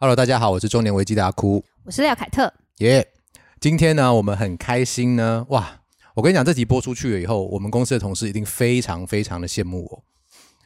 [0.00, 2.54] Hello，大家好，我是中年危机的阿哭，我是廖凯特。
[2.76, 3.04] 耶、
[3.58, 5.80] 今天呢，我们很开心呢，哇！
[6.14, 10.04] 我跟你讲，这集播出去了以后，我们公司的同事一定非常非常的羡慕我。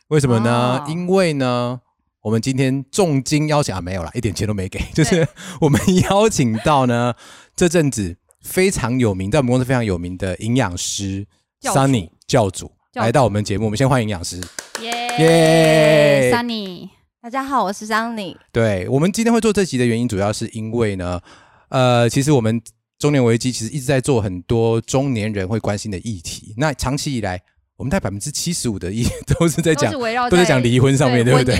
[0.09, 0.81] 为什么呢？
[0.81, 1.81] 哦因为呢，
[2.21, 5.27] 我们今天重金邀请啊，没有啦，一点钱都没给，就是
[5.63, 5.81] 我们
[6.11, 7.15] 邀请到呢，
[7.57, 11.27] 这阵子非常有名，在我们公司非常有名的营养师
[11.63, 14.39] Sunny 教主教主来到我们节目，我们先欢迎营养师。
[14.83, 16.91] 耶耶 Sunny，
[17.23, 18.37] 大家好，我是张宁。
[18.51, 21.21] 对我们今天会做这集的原因，主要是因为呢，
[21.69, 22.61] 呃，其实我们
[22.99, 26.53] 中年危机其实一直在做很多中年人会关心的议题。
[26.57, 27.41] 那长期以来，
[27.77, 29.05] 我们大概百分之七十五的议
[29.39, 31.57] 都是在讲都是，围绕都是讲离婚上面对不对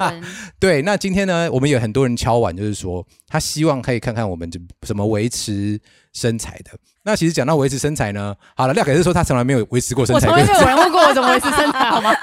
[0.60, 0.82] 对。
[0.82, 5.80] 那今天呢，我们有很多人敲碗，就是说他希望可以看看我们这怎么维持
[6.12, 6.70] 身材的。
[7.04, 12.14] 那其实讲到维持身材呢，好了，廖凯是说他从来没有维持过身材，我从来没 有人问过我怎么维持身材，好吗？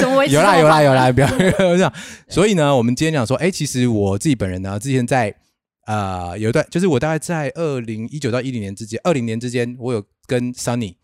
[0.00, 0.34] 怎么维持？
[0.34, 1.92] 有啦有啦有啦，不要这样。
[2.28, 5.34] 所以呢，我们今天讲说，哎、其实我自己本人呢，之前在
[5.86, 10.94] 呃有一段，就是我大概在二零一九到一零年之间，二零年之间，我有跟 Sunny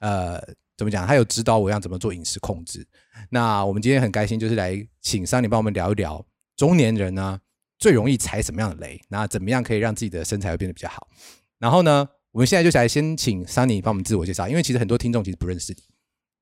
[0.00, 0.40] 呃
[0.78, 2.86] 怎么讲，他有指导我要怎么做饮食控制。
[3.30, 6.24] 那我们今天很开心，就是来请 Sunny 帮我们聊一聊
[6.56, 7.40] 中年人呢
[7.78, 11.08] 最容易踩什么样的雷，那怎么样可以让自己的身材会变得比较好。
[11.58, 15.82] 然后呢，我们现在就来先请 Sunny 帮我们自我介绍，因为其实很多听众其实不认识你，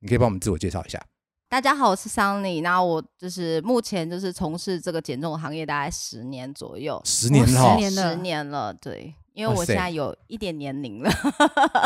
[0.00, 1.02] 你可以帮我们自我介绍一下。
[1.48, 2.60] 大家好，我是桑尼。
[2.60, 8.74] 那我就是目前就是从事这个减重行业大概十年左右，十年了、十年了十年了。
[8.74, 11.10] 对，因为我现在有一点年龄了。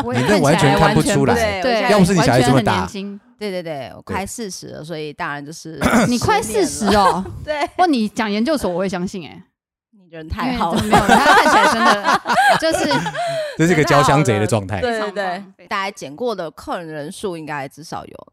[0.05, 6.95] 我也你这完全看起来看不出来对要不是你小孩这么完全很大年轻对对对，我快四十了，所以当然就是 你快10年四十。
[6.95, 9.43] 哦， 对，哇，你讲研究所我会相信哎，
[9.91, 10.81] 你人太好了。
[10.83, 12.21] 没有，他看起来真的
[12.61, 13.01] 就是
[13.57, 14.79] 这是一个交相贼的状态。
[14.79, 15.11] 对对
[15.57, 18.27] 对，大概减过的客人人数应该至少有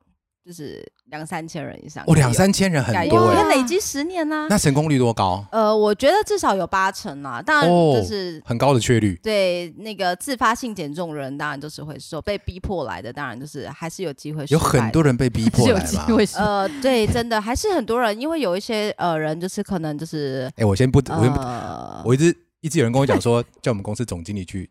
[0.49, 2.03] 就是两三千人以上。
[2.07, 5.45] 哦，两三千人很多哎、因为累积十年呢、那成功率多高？
[5.53, 9.15] 呃，我觉得至少有八成啦，当然哦就是、很高的确率。
[9.23, 14.59] 对那个自发性减重人，当然就是会瘦被逼迫来的，当然就是还是有机会失有。
[14.59, 16.07] 很多人被逼迫来嘛。
[16.39, 24.71] 呃，对， 真的还是很多人，因为有一些呃人就是可能就是哎、我先不，我先不，呃，我一直一直有人跟我讲说，叫我们公司总经理去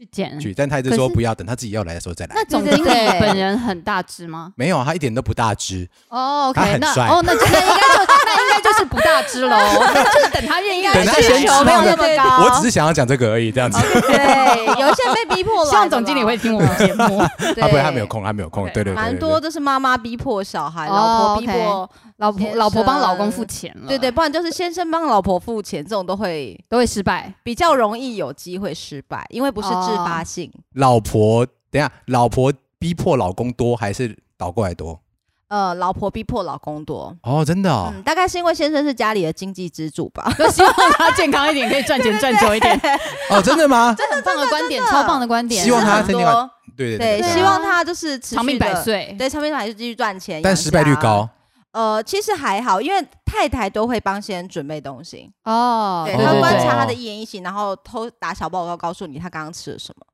[0.00, 0.40] 去捡。
[0.40, 2.42] 去，但他一直说不要，等他自己要来的时候再来那。
[2.46, 2.88] 总经理
[3.20, 4.50] 本人很大只吗？
[4.56, 5.86] 没有，他一点都不大只。
[6.08, 9.56] 哦，OK，那他很帅哦，那就那应该就那应该就是不大只喽，
[10.14, 12.44] 就是等他愿意来等他的时候先求没有那么高。
[12.44, 13.78] 我只是想要讲这个而已，这样子。
[14.00, 17.22] 对，有一些被逼迫了， 希望总经理会听我们节目。
[17.54, 18.64] 对，他不会，他没有空，他没有空。
[18.72, 27.30] 对对对，蛮多都是妈妈逼迫小孩，哦老婆逼迫，老婆老婆帮老公付钱了，对对，，不然就是先生帮老婆付钱，这种都会都会失败。
[27.42, 30.50] 比较容易有机会失败，因为不是自发性。
[30.74, 35.00] 老婆，等一下，老婆逼迫老公多还是倒过来多？
[35.48, 37.90] 呃，老婆逼迫老公多，哦，真的哦。
[37.92, 40.32] 嗯，大概是因为先生是家里的经济支柱吧。
[40.38, 42.80] 都希望他健康一点，可以赚钱赚久一点。
[43.30, 43.92] 哦，真的吗？
[43.98, 45.64] 这很棒的观点，超棒的观点。
[45.64, 49.14] 希望他多对对对，希望他就是长命百地，岁。
[49.18, 50.94] 对，长命百岁继续赚钱，但失败率。
[50.94, 51.28] 高。
[51.72, 60.06] 呃，其实还好，因为太太都会帮先生准备东西，哦，对他观察他的一言一行，然后偷打小报告告诉你他刚刚吃了什么。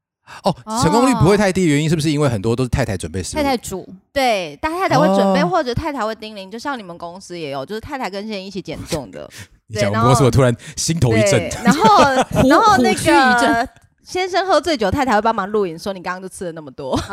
[0.42, 0.52] 哦，
[0.82, 3.38] 成功率不会太低，原因是不是因为很多都是太太准备食物？
[3.38, 9.28] 太太煮，对，但太太会准备，哦或者太太会叮咛，就像你们公司也有，就是太太跟先生一起减重的。
[9.68, 12.04] 你讲我对然后们公司，我突然心头一震。，然后
[12.48, 13.68] 然后那个
[14.06, 16.92] 先生喝醉酒，太太会帮忙录影，说你刚刚就吃了那么多。
[16.92, 16.96] 哦，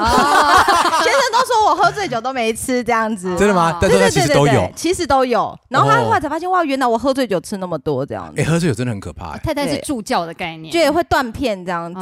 [1.03, 3.35] 先生都说我喝醉酒都没吃这样子。
[3.35, 4.73] 真的吗对对对对其实都有对，。
[4.75, 5.57] 其实都有。
[5.69, 9.39] 然后他哦后来才发现，哇，原来我喝醉酒吃那么多这样子哎，，喝醉酒真的很可怕哎。
[9.39, 11.99] 太太是助教的概念，就也会断片这样子。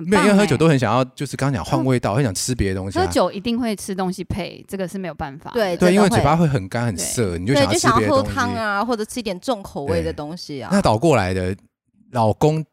[0.00, 3.02] 没有，因为喝酒都很想要，就是刚刚讲换味道，很想吃别的东西啊。
[3.04, 5.50] 喝酒一定会吃东西配，这个是没有办法。
[5.52, 8.34] 对对，因为嘴巴会很干很涩，你就，想要吃就想要喝别的东西。
[8.34, 10.70] 汤啊，或者吃一点重口味的对东西啊。
[10.72, 11.54] 那倒过来的，
[12.12, 12.64] 老公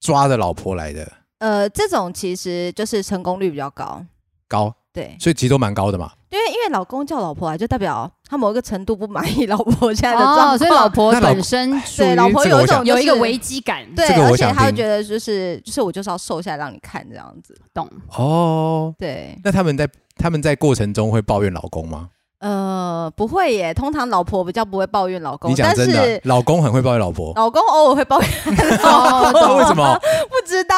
[0.00, 4.04] 抓着老婆来的呃，这种其实就是成功率比较高。
[4.48, 6.12] 高，对，所以其实都蛮高的嘛。
[6.30, 17.56] 因为因为老公叫老婆来，就代表他某一个程度不满意老婆现在的状况，哦，所以老婆本身对老婆有一种就是有一个危机感，对，这个而且想听他会觉得就是就是我就是要瘦下来让你看这样子。
[17.72, 17.88] 懂？
[18.16, 22.10] 哦，对，那他们在他们在过程中会抱怨老公吗？
[22.40, 28.30] 呃，不会耶，通常老婆比较不会抱怨老公你，讲但真的是，老公很会抱怨老婆，老公偶尔会抱怨
[28.84, 29.98] 哦，懂为什么？
[30.30, 30.74] 不知道，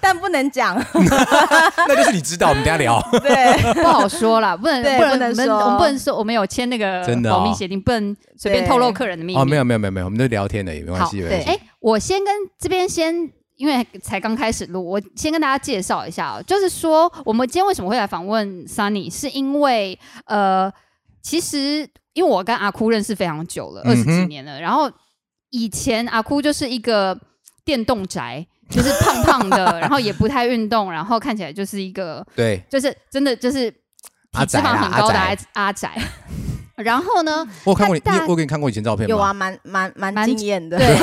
[0.00, 0.74] 但不能讲。
[1.86, 3.00] 那就是你知道，我们等一下聊。
[3.20, 9.38] 对，不好说啦，不能对不能说我们不能说，我们有签那个真的哦保密协定，不能随便对透露客人的秘密。
[9.38, 11.50] 哦，没有没有没有没有，我们就聊天的，也没关系，没关系。
[11.50, 20.72] 哎、我先跟这边先，因为才刚开始录，我先跟大家介绍一下哦，就是说我们今天为什么会来访问 Sunny，是因为呃，
[21.20, 24.88] 其实因为我跟阿哭认识非常久了，二十几年了，然后
[25.50, 27.18] 以前阿哭就是一个
[27.64, 33.74] 电动宅，就是胖胖的， 然后也不太运动，然后看起来就是一个对，就是真的就是
[34.34, 35.46] 阿体脂肪很高的阿阿宅。
[35.54, 36.02] 阿宅。
[36.78, 39.10] 然后呢，我有看过你，你我给你看过以前照片吗？
[39.10, 40.78] 有啊，蛮蛮蛮蛮惊艳的。
[40.78, 40.86] 对，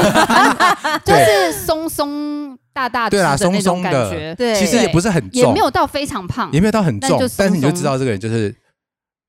[1.05, 4.55] 就是松松大大只对啦的那种松松的感觉，对。
[4.55, 5.41] 其实也不是很重。
[5.41, 8.55] 也，没有到非常胖，也没有到很重但，但是你就知道这个人就是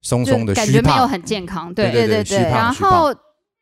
[0.03, 1.75] 松松的虚感觉没有，很健康。
[1.75, 1.91] 对。
[1.91, 3.13] 对，对，对然后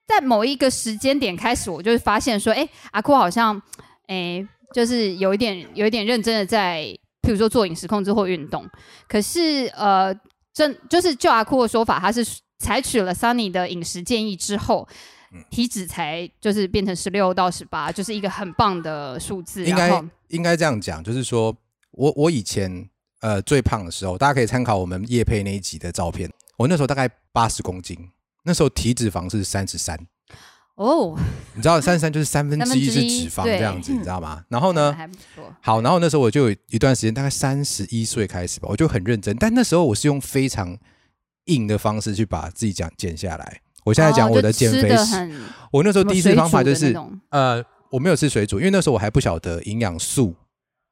[0.07, 3.61] 在某一个时间点开始，我就发现说，哎，阿酷好像，
[4.09, 6.85] 哎，就是有一点有一点认真的在，
[7.23, 8.69] 譬如说做饮食控制或运动。
[9.09, 10.15] 可是呃，
[10.53, 12.23] 真就是就阿酷的说法，他是
[12.65, 14.89] 采取了 Sunny 的饮食建议之后。
[14.91, 14.99] 嗯
[15.51, 19.65] 体脂才就是变成十六到十八，就是一个很棒的数字。
[19.65, 21.53] 应该应该这样讲，就是说
[21.91, 22.89] 我我以前
[23.21, 27.99] 呃最胖的时候，大家可以参考我们叶佩那一集的照片，我那时候大概八十公斤，
[28.45, 29.99] 那时候体脂肪是三十三，
[30.77, 31.19] 哦，
[31.57, 34.45] 你知道三十三就是三分之一 是脂肪对这样子，你知道吗？
[34.49, 35.53] 然后呢，还不错。
[35.61, 40.79] 好，然后那时候我就有一段时间，大概三十一岁开始吧，我就很认真，但那时候我是用非常
[41.47, 43.61] 硬的方式去把自己讲减下来。
[43.85, 45.31] 我现在讲我的减肥史，
[45.71, 46.97] 我那时候第一次方法就是
[47.31, 50.35] 呃，我没有吃水煮，因为那时候我还不晓得营养素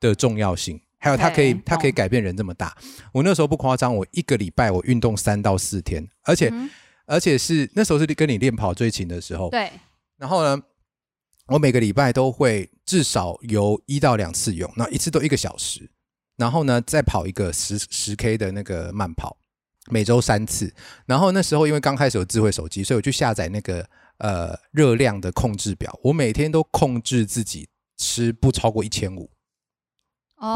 [0.01, 2.77] 的重要性，还有它可以它可以改变人这么大。
[3.13, 6.69] 我那时候不夸张，我一个礼拜我运动三到四天，而且、嗯
[7.05, 9.51] 而且是那时候是跟你练跑最勤的时候。
[9.51, 9.71] 对，
[10.17, 10.63] 然后呢，
[11.49, 15.91] 我每个礼拜都会至少游一到两次泳，那一次都一个小时，
[16.37, 19.37] 然后呢再跑一个十十 K 的那个慢跑，
[19.91, 20.73] 每周三次。
[21.07, 23.87] 然后那时候因为刚开始有智慧手机，所以我去下载那个
[24.19, 29.31] 呃热量的控制表，我每天都控制自己吃不超过一千五。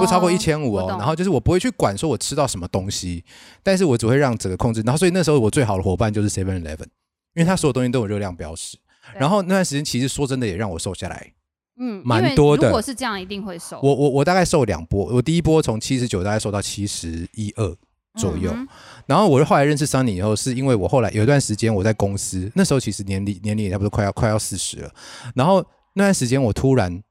[0.00, 3.25] 不超过一千五哦，然后就是我不会去管说我吃到什么东西，
[3.62, 4.81] 但是我只会让整个控制。
[4.81, 6.87] 然后所以那时候我最好的伙伴就是 Seven Eleven，
[7.34, 8.76] 因为它所有东西都有热量标识。
[9.14, 11.34] 然后那段时间其实说真的也让我瘦下来，
[11.78, 13.78] 嗯蛮多的如果是这样，一定会瘦。
[13.81, 17.76] 我我我大概瘦两波，我第一波从七十九大概瘦到七十一二
[18.16, 18.66] 左右，嗯
[19.06, 24.90] 然后我后来认识 Sunny 以后，是因为我后来有一段时间我在公司，那时候其实年龄年龄也差不多快要快要四十了，
[25.34, 25.64] 然后
[25.94, 27.02] 那段时间我突然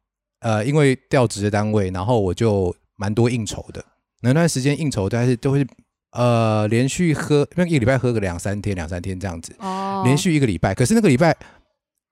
[0.42, 3.84] 呃因为调职的单位，然后我就蛮多应酬的，
[4.22, 5.66] 那段时间应酬大概是都会
[6.12, 11.36] 呃连续喝，那一个礼拜喝个两三天两三天这样子，哦，连续一个礼拜，可是那个礼拜。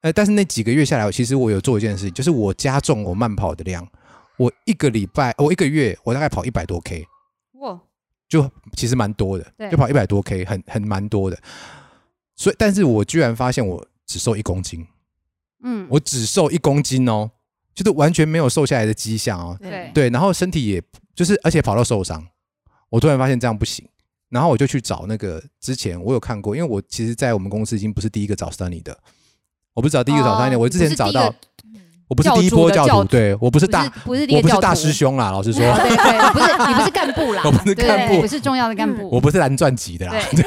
[0.04, 3.88] 呃，但是那几个月下来，其实我有做一件事情，就是我加重我慢跑的量。
[4.36, 7.06] 我一个礼拜，我一个月，我大概跑一百多 K，
[7.62, 7.80] 哇，
[8.28, 11.38] 就其实蛮多的，对就跑一百多 K，很很蛮多的。
[12.36, 14.88] 所以，但是我居然发现我只瘦一公斤，
[15.64, 17.30] 嗯，我只瘦一公斤哦，
[17.76, 19.58] 就是完全没有瘦下来的迹象哦。
[19.62, 20.82] 对对，然后身体也
[21.14, 22.26] 就是，而且跑到受伤，
[22.90, 23.88] 我突然发现这样不行，
[24.30, 28.98] 然后我就去找那个之前我有看过，因为我其实，在我们公司已经不是第一个找 Sunny 的，
[29.74, 31.34] 我不是找第一个找 Sunny，、哦我之前找到
[32.14, 39.10] 我不是第一波教徒，对我不是不大，是不是第一我不是大师兄啦，老实说，哦对对，不是你不是干部啦， 我不是干部不是重要的干部。
[39.12, 40.14] 我不是蓝钻级的啦。
[40.32, 40.46] 对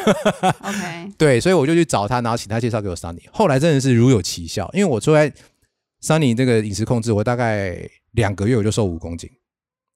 [0.61, 3.25] ，OK，对，所以我就去找他，然后请他介绍给我 Sunny。
[3.33, 5.29] 后来真的是如有奇效，因为我出来
[6.01, 7.77] Sunny 这个饮食控制，我大概
[8.13, 9.29] 两个月我就瘦五公斤，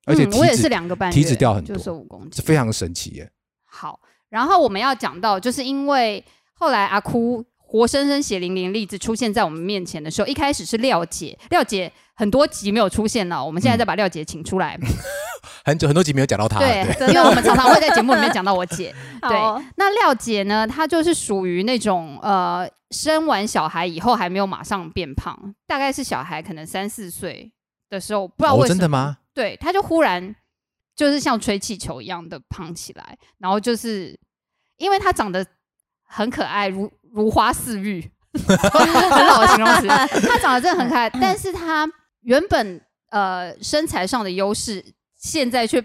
[0.07, 3.31] 而且嗯我也是两个半月，体脂掉很多就瘦五公斤，是非常神奇耶。
[3.65, 4.01] 好。
[4.29, 14.77] 然后我们要讲到，就是因为后来阿哭活生生血淋淋例子出现在我们面前的时候，一开始是廖姐，廖姐很多集没有出现了，我们现在再把廖姐请出来。
[15.65, 18.93] 很久很多集没有讲到她，对对，，因为我们常常会在节目里面讲到我姐。
[19.23, 19.31] 对，
[19.77, 27.53] 那廖姐呢，她就是属于那种呃，生完小孩以后还没有马上变胖，大概是小孩可能三四岁
[27.89, 29.19] 的时候，不知道哦，为什么，真的吗？
[29.33, 30.35] 对，她就忽然
[30.97, 34.19] 就是像吹气球一样的胖起来，然后就是
[34.77, 35.47] 因为她长得
[36.03, 39.87] 很可爱，如如花似玉， 很老的形容词。
[40.27, 41.89] 她长得真的很可爱，但是她
[42.23, 44.85] 原本呃身材上的优势，
[45.17, 45.83] 现在却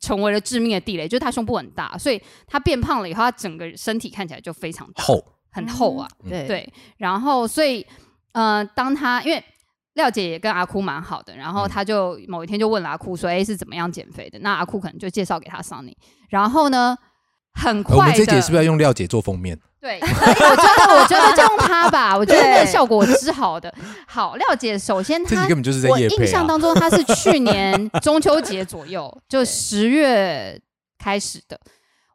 [0.00, 6.08] 成为了致命的地雷，就是她胸部很大，所以她变胖了以后，她整个身体看起来就非常大，厚，很厚啊。
[6.24, 7.86] 嗯对对，然后所以
[8.32, 9.42] 呃，当他因为
[9.94, 15.96] 廖姐也跟阿哭蛮好的，然后嗯他就某一天就问了阿哭说：“哎、是怎么样减肥的？”那阿哭可能就介绍给他桑尼，
[16.28, 16.96] 然后呢，
[17.52, 19.56] 很快的，我们这节是不是要用廖姐做封面？
[19.84, 23.72] 对， 所以我觉得我觉得就用它吧， 我觉得那个效果是好的。
[24.06, 26.18] 好，廖姐首先她根本就是在我夜配啊。
[26.24, 30.58] 印象当中，她是去年中秋节左右， 就十月
[30.98, 31.60] 开始的。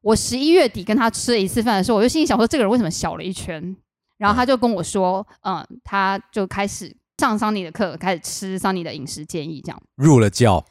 [0.01, 3.75] 我十一月底跟她吃了一次饭的时候，我就心里想说，这个人为什么小了一圈？
[4.17, 9.79] 然后她就跟我说，嗯，她就开始上桑尼的课，开始吃桑尼的饮食建议，这样。
[9.95, 10.65] 入了教，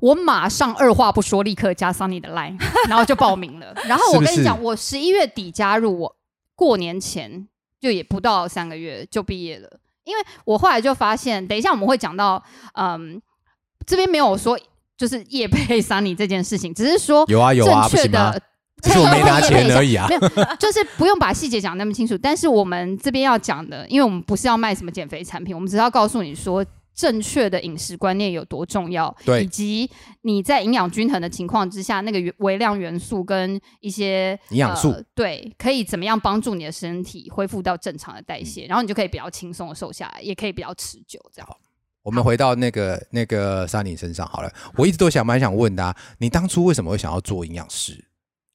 [0.00, 3.72] 我马上二话不说，立刻加桑尼的 line，然后就报名了。
[3.84, 6.16] 然后我跟你讲，我十一月底加入，我
[6.60, 7.48] 过年前
[7.80, 9.80] 就也不到三个月就毕业了。
[10.04, 12.42] 因为我后来就发现，等一下我们会讲到，
[12.74, 13.18] 嗯，
[13.86, 14.60] 这边没有说
[14.94, 18.42] 就是叶配 Sunny 这件事情，只是说有啊有啊，正确的？
[18.82, 20.16] 只是我没拿钱而已啊 没。
[20.16, 20.20] 有，
[20.58, 22.18] 就是不用把细节讲那么清楚。
[22.18, 26.62] 但是我们这边要讲的，因为我们不是要卖什么减肥产品，我们只是要告诉你说。
[27.00, 29.42] 正确的饮食观念有多重要，对。
[29.42, 29.90] 以及
[30.20, 34.90] 你在营养均衡的情况之下，那个元微量元素跟一些营养素。
[34.90, 41.18] 呃对，可以怎么样帮助你的身体恢复到正常的代谢，然后你就可以比较轻松的瘦下来，也可以比较持久。
[41.32, 41.48] 这样，
[42.02, 48.04] 我们回到那个那个 Sunny 身上好了，我一直都想蛮想问的、啊，你当初为什么会想要做营养师，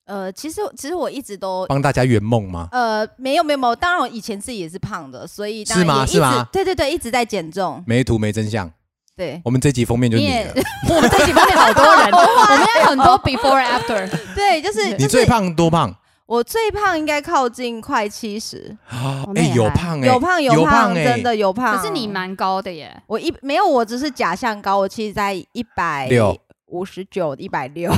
[0.05, 2.67] 呃，其实其实我一直都帮大家圆梦吗？
[2.71, 7.83] 呃没有没有没有，当然我以前自己也是胖的，所以当是吗然也一是吗直对对对，一直在减重。
[7.88, 8.71] 没图没真相，
[9.15, 10.29] 对我们这集封面就是你。
[10.93, 14.07] 我们这集封面好多人，我们有很多 before after。
[14.35, 15.93] 对，就是你最胖多胖？
[16.27, 21.77] 我最胖应该靠近快七十，啊哎、有胖哎、有胖有胖，哎、真的有胖。
[21.77, 26.35] 可是你蛮高的耶，我一没有，我只是假象高，我其实在一百六
[26.67, 27.95] 五十九、一百六，一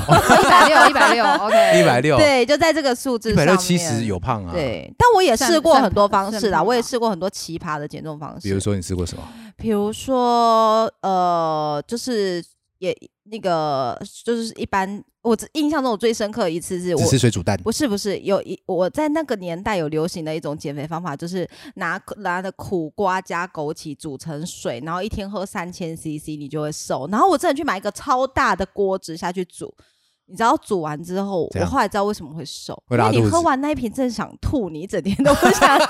[0.50, 3.48] 百六， 一百六，OK，一百六，对，就在这个数字一上面。
[3.48, 8.48] 百六七十有胖啊。，对，但我也试过很多方式啦，我也试过很多奇葩的减重方式。
[8.48, 9.24] 比如，说你试过什么？
[9.56, 12.44] 比如说，呃，就是
[12.80, 17.58] 也那个，就是一般我只印象中我最深刻的一次是我水煮蛋。
[17.64, 27.08] 不是不是，有一我在那个年代有流行的一种减肥方法，就是拿拿的苦瓜加枸杞煮成水，然后一天喝三千 CC，你就会瘦。
[27.12, 29.74] 然后我真的去买一个超大的锅子下去煮，
[30.30, 35.86] 你知道煮完之后，我后来知道为什么会瘦，因为你喝完那一瓶真的想吐，你一整天都不想吃，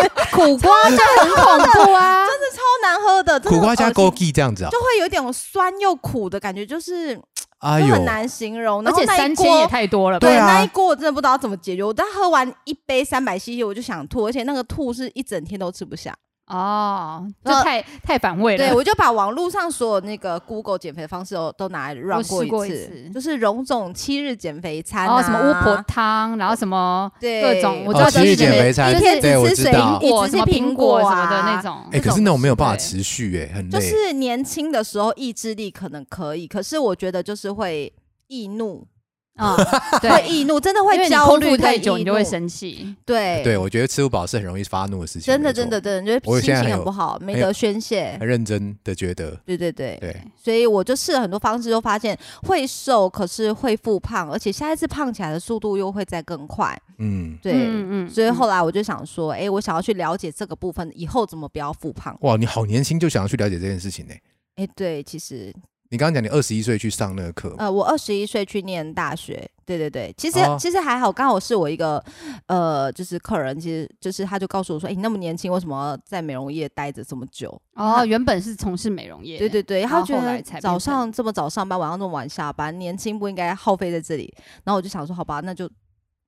[0.32, 7.20] 苦瓜就很恐怖啊，真的超难喝的，真苦瓜加枸杞这样子啊、就会有点酸又苦的感觉，就是
[7.58, 8.86] 哎呦就很，难形容。
[8.86, 11.82] 而且三千锅也太多了对，对啊那一锅我真的不知道怎么解决。
[11.84, 16.14] 我但喝完一杯三百 CC 我就想吐，而且那个吐是一整天都吃不下。
[16.46, 18.68] 哦，就呃太太反胃了。
[18.68, 31.62] 对，我就把网络上所有那个 Google 减肥方式都都拿来 run 过一次就是荣总七日减肥餐、然啊，后什么巫婆汤，然后什么对各种，我知哦七日道就是减肥餐一天只吃水果，吃苹苹果什啊么的那。
[31.62, 31.78] 种。
[31.92, 33.78] 哎、可是那种没有办法持续哎、很累。
[33.78, 37.90] 就是年轻的时候意志力可能可以，可是我觉得就是会
[38.26, 38.86] 易怒，
[39.42, 42.94] 嗯，会对，易怒，真的会焦虑太久，你就会生气。
[43.04, 45.22] 对对，我觉得吃不饱是很容易发怒的事情。
[45.22, 48.16] 真的真的真的，就是心情很不好，没得宣泄。
[48.20, 56.80] 很认真的觉得，对对对，对，所以我就试了很多方式，就发现会瘦，可是会复胖，而且下一次胖起来的速度又会再更快。
[56.98, 62.16] 嗯，对，嗯所以后来我就想说，哎、我想要去了解这个部分，以后怎么不要复胖？
[62.20, 64.14] 哇，你好年轻就想要去了解这件事情呢、
[64.54, 65.52] 哎、对，其实
[65.94, 70.56] 你刚刚讲你二十一岁去上那个课，呃，我二十一岁去念大学，对对对，其实、哦。
[70.58, 72.04] 其实还好，刚好是我一个
[72.46, 77.62] 呃，就是客人，其实就是他就告诉我说，哎、你那么年轻，为什么要在美容业待着这么久？
[77.74, 84.34] 哦，原本是从事美容业，对对对，然后他觉得早上这么早上班，晚上这么晚下班，年轻不应该耗费在这里。
[84.64, 85.70] 然后我就想说，好吧，那就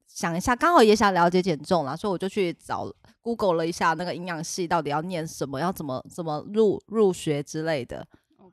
[0.07, 2.89] 想一下，刚好也想了解减重啦，所以我就去找
[3.21, 8.07] Google 了一下那个营养系到底要念什么，要怎么怎么入入学之类的。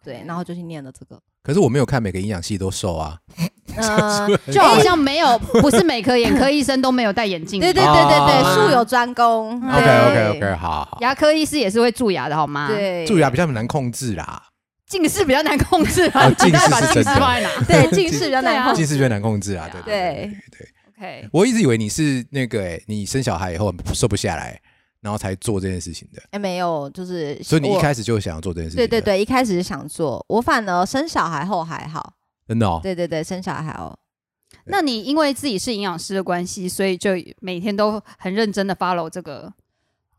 [0.03, 1.19] 对，然后就去念了这个。
[1.43, 3.17] 可是我没有看每个营养系都瘦啊。
[3.38, 3.50] 嗯
[4.53, 7.60] 就好像没有，不是每科眼科医生都没有戴眼镜。
[7.60, 9.55] 对对对对对，哦术有专攻。
[9.67, 14.43] OK OK OK，好好好，牙科医师也是会蛀牙的好吗？，对，蛀牙比较难控制啦，
[14.88, 16.27] 近视比较难控制啊。
[16.27, 20.67] 哦近视 把近视对近视比较难控近视比较难控制啊，对对对。
[21.00, 24.60] ？OK，我一直以为你是那个、欸，你生小孩以后瘦不下来，
[25.03, 28.77] 然后才做这件事情的，哎，没有，就是所以你一我开始就想要做这件事情。
[28.77, 32.13] 对对，对，一开始是想做，我反而生小孩后还好。
[32.48, 32.79] 真的哦。
[32.81, 33.93] 对对对，生小孩哦。
[34.67, 39.51] 那你因为自己是营养师的关系，所以就每天都很认真的 follow 这个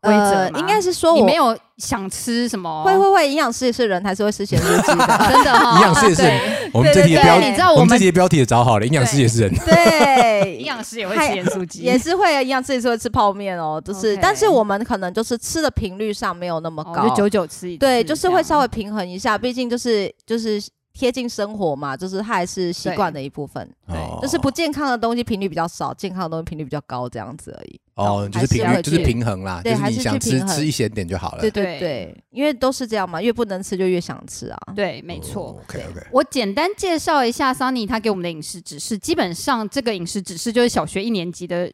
[0.05, 2.83] 规则呃，应该是说我你没有想吃什么？
[2.83, 5.07] 会会会，营养师也是人，还是会吃咸酥鸡的。
[5.27, 9.53] 真的哈， 营养师也是人，我们这对对题的标对你知道我们这题的标题也找好了，营养师也是人。
[9.65, 20.61] 对，营养师也会吃盐酥鸡， 也是会，营养师也是会吃泡面哦，就是但是我们可能就是吃的频率上没有那么高，哦就久久吃一次，对，就是会稍微微平衡一下，毕竟就是就是
[20.95, 23.69] 贴近生活嘛，就是它还是习惯的一部分。
[23.85, 27.79] 对哦就是不健康的东西频率比较少，健康的东西频率比较高，这样子而已。
[27.95, 31.41] 哦，就是频率，还是要就是平衡啦，就是对还是你想吃平衡吃一些点就好了。
[31.41, 34.57] 对对对对，因为都是这样嘛，越不能吃就越想吃啊。
[34.73, 35.61] 对，没错。
[35.67, 41.71] OK OK，我简单介绍一下 Sunny 他给我们的饮食指示，基本上这个饮食指示就是小学一年级的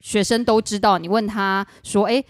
[0.00, 0.98] 学生都知道。
[0.98, 2.24] 你问他说：“哎、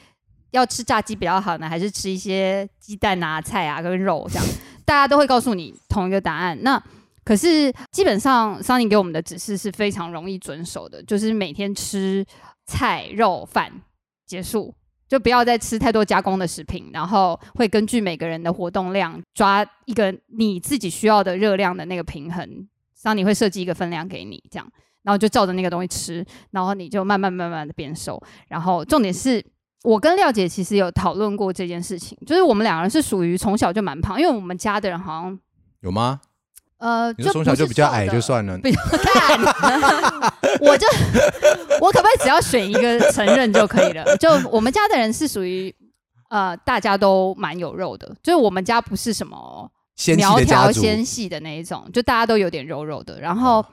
[0.53, 4.47] 要吃炸鸡比较好呢，还是吃一些鸡蛋啊、菜啊跟肉这样？”
[4.87, 6.57] 大家都会告诉你同一个答案。
[6.63, 6.83] 那
[7.25, 12.25] 可是基本上桑尼给我们的指示是非常容易遵守的，就是每天吃
[12.67, 13.73] 菜、肉、饭，
[14.25, 14.75] 结束。
[15.09, 24.67] 就不要再吃太多加工的食品，然后会根据每个人的活动量抓一个你自己需要的热量的那个平衡，桑尼会设计一个分量给你，这样，
[25.03, 28.19] 然后就照着那个东西吃，然后你就慢慢慢慢的变瘦。
[28.49, 29.45] 然后重点是
[29.85, 35.39] 我跟廖姐其实有讨论过这件事情，就是我们两个人是属于从小就蛮胖，因为我们家的人好像
[35.81, 36.21] 有吗？
[36.79, 38.45] 呃，就从小就比较矮就算。
[38.45, 39.39] 算了，比较看，
[40.61, 40.87] 我就
[41.81, 44.17] 我可不可以只要选一个承认就可以了？
[44.17, 45.73] 就我们家的人是属于
[46.29, 49.71] 呃，大家都蛮有肉的，就是我们家不是什么
[50.17, 53.21] 苗条纤细的那一种，就大家都有点肉肉的。
[53.21, 53.65] 然后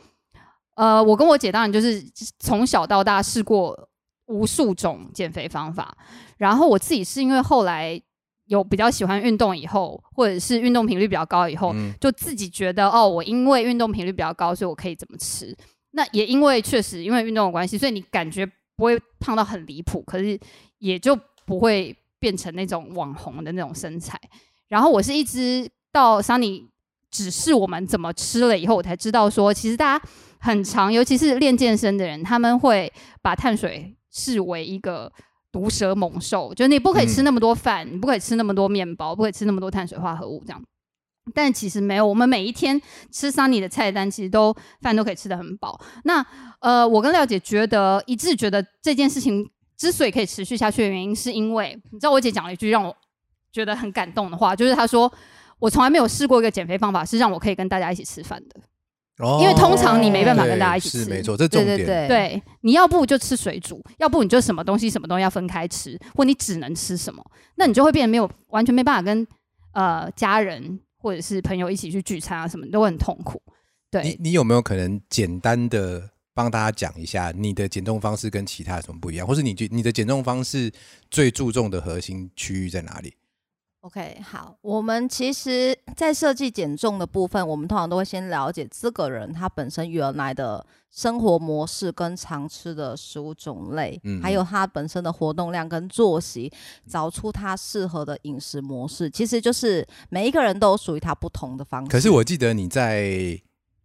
[0.76, 2.04] 呃，我跟我姐当然就是
[2.38, 3.89] 从小到大试过
[4.30, 5.96] 无数种减肥方法，
[6.38, 8.02] 然后我自己是因为后来
[8.46, 15.56] 有比较喜欢运动以后，或者是运动频率比较高以后，嗯就自己觉得哦，我因为运动频率比较高，所以我可以怎么吃。
[15.92, 18.46] 那也因为确实因为运动的关系，所以你感觉
[18.76, 20.40] 不会胖到很离谱，可是
[20.78, 24.20] 也就不会变成那种网红的那种身材。
[24.68, 26.68] 然后我是一直到 Sunny
[27.10, 30.06] 指示我们怎么吃了以后，我才知道说，其实大家
[30.40, 32.92] 很常，尤其是练健身的人，他们会
[33.24, 35.12] 把碳水视为一个
[35.52, 40.64] 毒蛇猛兽，就是你不可以吃嗯那么多饭，你不可以吃那么多面包，不可以吃那么多碳水化合物这样。
[41.36, 45.80] 但其实没有，我们每一天吃 Sunny 的菜单，其实都饭都可以吃得很饱。
[46.04, 46.26] 那
[46.60, 49.48] 呃，我跟廖姐觉得一致觉得这件事情
[49.78, 52.96] 之所以可以持续下去的原因，是因为你知道我姐讲了一句让我
[53.52, 55.12] 觉得很感动的话，就是她说
[55.60, 58.60] 我从来没有试过一个减肥方法是让我可以跟大家一起吃饭的。
[59.20, 61.78] 哦因为通常你没办法跟大家一起吃是没错，这重点。
[61.78, 67.24] 对对对对，你要不就吃水煮，要不你就什么东西什么东西要分开吃，或你只能吃什么，
[67.56, 69.28] 那你就会变得没有完全没办法跟
[69.74, 73.42] 呃家人或者是朋友一起去聚餐啊，什么都会很痛苦。
[73.46, 73.52] 你
[73.92, 80.72] 对，你你有没有可能简单的帮大家讲一下你的减重方式跟其他有什么不一样，或是你觉你的减重方式
[81.12, 83.14] 最注重的核心区域在哪里？
[83.82, 96.52] OK，好，我们其实，在设计减重的部分，我们通常都会先了解这个人他本身原来的生活模式跟常吃的食物种类，嗯还有他本身的活动量跟作息，
[96.88, 99.10] 找出他适合的饮食模式。
[99.10, 101.90] 其实就是每一个人都有属于他不同的方式。
[101.90, 103.40] 可是我记得你在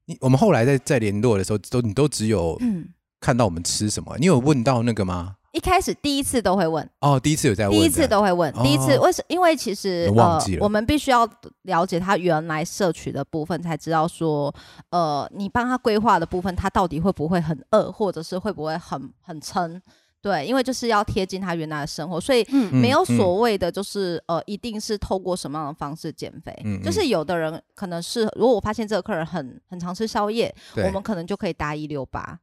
[0.06, 2.88] 你我们后来在在联络的时候，都你都只有嗯，
[3.20, 5.36] 看到我们吃什么，你有问到那个吗？
[5.54, 9.24] 一开始第一次都会问，哦，第一次有在问，第一次都会问，第一次哦为什？
[9.28, 11.24] 因为其实呃我忘记，了我们必须要
[11.62, 14.52] 了解他原来摄取的部分，才知道说，
[14.90, 19.80] 呃，你帮他规划的部分，他到底会不会很饿，或者是会不会很很撑？
[20.20, 26.52] 对，因为就是要贴近他原来的生活，所以没有所谓的就是、呃，一定是透过什么样的方式减肥。
[26.82, 32.40] 就是有的人可能是，如果我发现这个客人很很常吃宵夜，我们可能就可以搭一六八。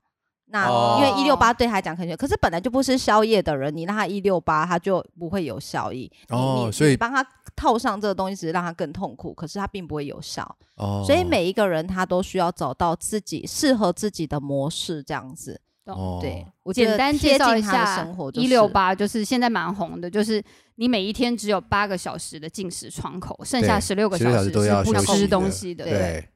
[0.52, 6.12] 那哦因为一六八对他来讲肯定，可是本来就不吃宵夜的人，你让他一六八，他就不会有效益。
[6.30, 10.44] 你你哦所以你帮他套上这个东西，只是让他更痛苦，可是他并不会有效。
[10.76, 15.60] 哦，所以每一个人他都需要找到自己适合自己的模式，这样子。
[15.86, 20.42] 哦对，我简单贴介绍一下生活，就是一六八就是现在蛮红的，就是
[20.76, 25.84] 你每一天只有八个小时的进食窗口，剩下对十六个小时时都要是不吃东西的。
[25.84, 26.30] 对对，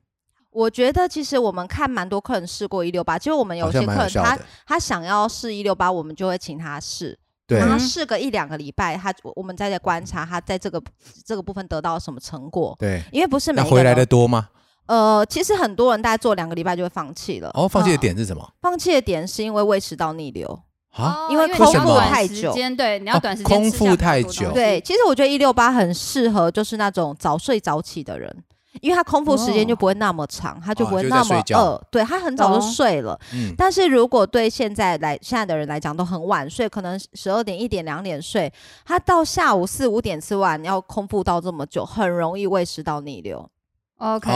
[0.55, 10.81] 我觉得其实我们看蛮多客人试过一六八，其实我们有些客人他他想要试一六八，我们就会请他试，对让他嗯试个一两个礼拜，他我们再在观察他在这个
[11.25, 13.03] 这个部分得到什么成果，对。
[13.11, 14.47] 因为不是每那回来的多吗？
[14.85, 17.51] 呃，其实很多人大概做两个礼拜就会放弃了。
[17.53, 20.59] 哦，放弃的嗯点是什么放弃的点是因为胃食道逆流。
[20.91, 21.27] 啊？
[21.29, 28.33] 因为空腹太久对，你要哦短时间空腹太久对，其实我觉得一六八很适合就是那种早睡早起的人。
[28.81, 33.19] 因为他空腹时间就不会那么长，他就不会那么饿，对他很早就睡了。
[33.33, 38.51] 嗯，但是如果对现在来现在的人来讲都很晚睡，可能十二点、一点、两点睡，
[38.85, 43.49] 他到下午四五点吃完，要空腹到这么久，很容易胃食道逆流，
[43.97, 44.29] OK。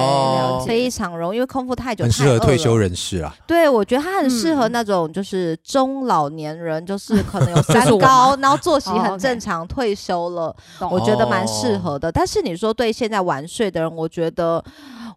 [0.65, 2.95] 非常容易，因为空腹太久，很适合退休人。
[2.95, 3.36] 士啊。
[3.48, 10.56] 对，我觉得他很适合嗯那种就是中老年人，就是可能有三 高，然后作息哦很正常，退休了，
[10.91, 12.12] 我觉得蛮适哦合的。
[12.12, 14.63] 但是你说对现在晚睡的人，我觉得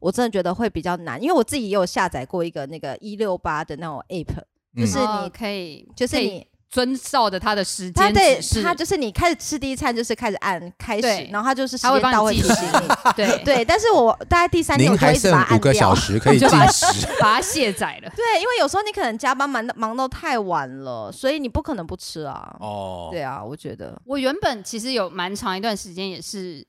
[0.01, 4.41] 我真的觉得会比较难，因为我自己也有下载过一个那个一六八的那种 app，
[4.77, 13.13] 嗯就是哦你可以，就是你遵照着他的时间他对，他就是你开始吃第一餐就是开始按开始，然后他就是时他会间到会提帮你计时醒你。
[13.15, 15.95] 对对，但是我大概第三天您还我就一直剩五个把它按掉小。
[15.95, 18.11] 时可以就进把食， 把它卸载了。
[18.17, 22.57] 对，因为有时候你可能加班忙到忙到太晚了，所以你不可能不吃啊。
[22.59, 26.67] 哦，对啊，我觉得我原本其实有蛮长一段时间也是，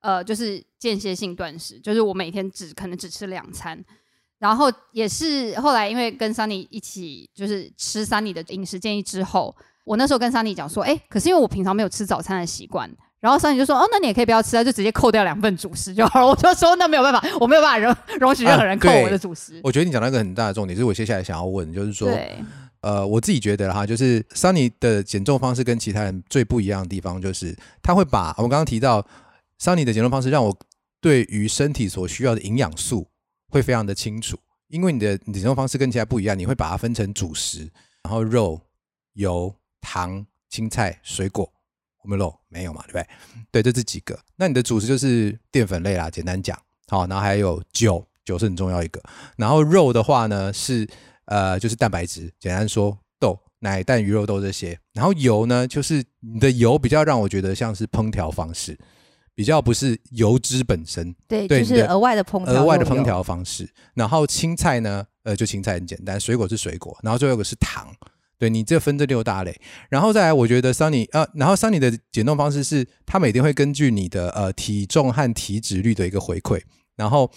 [0.00, 3.80] 呃，就是间歇性断食，就是我每天只可能只吃两餐，
[4.38, 12.90] 然后也是后来因为跟 Sunny 一起就是吃 Sunny 的饮食建议之后，我那时候跟 Sunny 讲说，哎、可是因为我平常没有吃早餐的习惯。
[13.20, 16.26] 然后桑尼就说：“哦，那你也可以不要吃啊，就直接扣掉两份主食就好了。
[16.30, 19.60] ”我就说：“那没有办法，我没有办法容容许任何人扣我的主食。
[19.64, 22.38] 我觉得你讲到一个很大的重点，是我接下来想要问，就是说，对，
[22.80, 29.04] 呃，我自己觉得哈，就是 Sunny 的减重方式跟其他人最不一样的地方，就是他会把我们刚刚提到
[29.60, 30.56] Sunny 的减重方式，让我
[31.00, 33.08] 对于身体所需要的营养素
[33.48, 37.70] 会非常的清楚，因为你的你的减重方式跟其他不一样，你会把它分成主食，
[38.02, 38.60] 然后肉、
[39.14, 41.50] 油、糖、青菜、水果。
[42.04, 43.06] 我们肉没有嘛，对不对？
[43.50, 44.18] 对，这这几个。
[44.36, 46.58] 那你的主食就是淀粉类啦，简单讲。
[46.86, 49.02] 好，然后还有酒，酒是很重要一个。
[49.36, 50.88] 然后肉的话呢是
[51.26, 54.78] 呃就是蛋白质，简单说豆、奶、蛋、鱼肉豆这些。
[54.94, 58.78] 然后油呢就是你的油比较让我觉得像是烹调方式，
[59.38, 63.04] 比较不是油脂本身，对，对就是额外的烹调，额外的烹。
[63.04, 63.72] 调方式。
[63.94, 67.94] 然后青菜呢，呃就青菜很简单，水果是水果，然后最后一个是糖。
[68.36, 69.56] 对你这分这六大类，
[69.88, 76.60] 然后再来，我觉得 Sunny 呃，然后 Sunny 的减重方式是，他每天会根据你的呃体重和体脂率的一个回馈，
[76.96, 77.30] 然后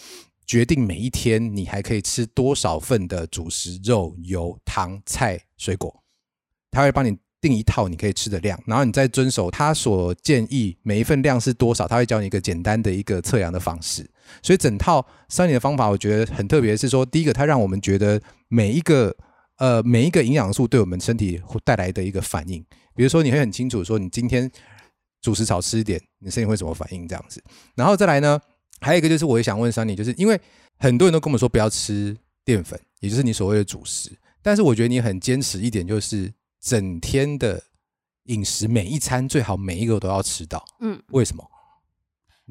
[0.48, 6.04] 决定每一天你还可以吃多少份的主食、肉、油、糖、菜、水果，
[6.72, 14.08] 他会帮你定一套你可以吃的量，然后你再遵守他所建议每一份量是多少，他会教你一个简单的一个测量的方式。
[14.44, 19.14] 所以整套 Sunny 的方法，我觉得很特别，是说第一个，它让我们觉得每一个
[19.58, 22.64] 呃每一个营养素对我们身体会带来的一个反应，
[22.96, 24.50] 比如说你会很清楚说你今天
[25.22, 27.44] 主食少吃一点，你身体会怎么反应这样子。
[27.76, 28.40] 然后再来呢，
[28.80, 30.40] 还有一个就是我也想问 Sunny，就是因为
[30.78, 34.12] 很多人都跟我们说不要吃淀粉，也就是你所谓的主食，
[34.44, 37.62] 但是我觉得你很坚持一点，就是整天的
[38.26, 40.63] 饮食每一餐最好每一个都要吃到。
[40.80, 41.43] 嗯，为什么？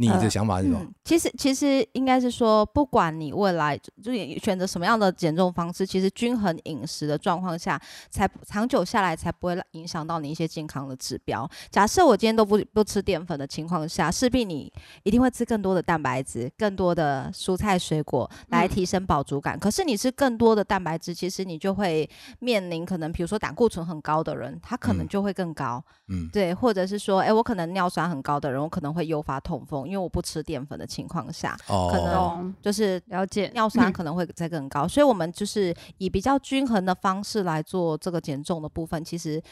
[0.01, 0.79] 你的呃想法是什么？
[0.81, 11.49] 嗯，其实其实应该是说，不管你未来就是选择什么样的减重方式，其实均衡饮食的状况下，才长久下来才不会影响到你一些健康的指标。
[11.71, 19.59] 假设我今天都不不吃淀粉的情况下，势必你一定会吃更多的蛋白质、更多的蔬菜水果来嗯提升饱足感。
[19.59, 22.09] 可是你吃更多的蛋白质，其实你就会
[22.39, 25.85] 面临可能，比如说胆固醇很高的人，他可能嗯就会更高。
[26.09, 34.87] 嗯，对，或者是说，哎，我可能尿酸很高的人，我可能会诱发痛风，因为我不吃淀粉的情况下，哦，可能就是了解尿酸嗯可能会再更高。
[34.87, 39.43] 所以，我们就是以比较均衡的方式来做这个减重的部分，其实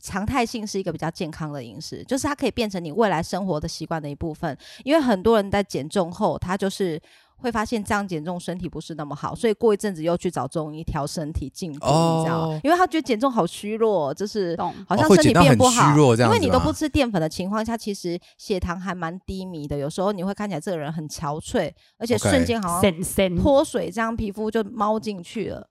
[0.00, 4.56] 常态性是一个比较健康的饮食，就是它可以变成你未来生活的习惯的一部分。
[4.84, 7.00] 因为很多人在减重后，他就是。
[7.38, 12.60] 会发现这样减重身体不是那么好，所以过一阵子又去找中医调身体进步，你知道哦吗？
[12.62, 19.78] 因为他觉得减重好虚弱，就是好像身体减到很虚变不好，弱这样子因为你都不吃淀粉的情况下，其实血糖还蛮低迷的。
[19.78, 25.68] 有时候你会看起来这个人很憔悴，而且瞬间好像脱水，这样皮肤就猫进去了。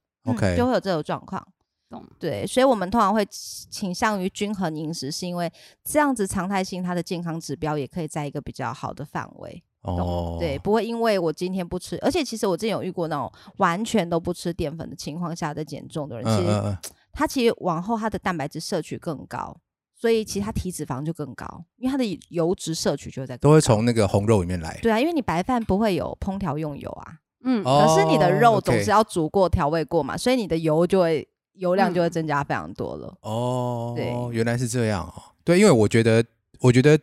[0.58, 1.46] 就会有这种状况。
[1.90, 5.50] 懂对，所以我们通常会倾向于均衡饮食，是因为
[5.86, 9.64] 这样子常态性它的健康指标也可以在一个比较好的范围。
[9.96, 16.78] 哦，对，，不会因为我今天不吃，而且其实我之前有遇过那种完全都不吃淀粉的情况下的减重的人，其实嗯嗯嗯，
[17.14, 19.56] 他其实往后他的蛋白质摄取更高，
[19.96, 21.46] 所以其实他体脂肪就更高，
[21.78, 24.78] 因为他的油脂摄取就在都会从那个红肉里面来。
[24.82, 33.18] 对啊，因为你白饭不会有烹调用油啊，嗯哦可是你的肉总是要煮过、调味过嘛，所以你的油就会油量就会嗯增加非常多了。
[33.22, 35.14] 哦，对原来是这样哦。
[35.44, 36.24] 对，因为我觉得，
[36.60, 37.00] 我觉得，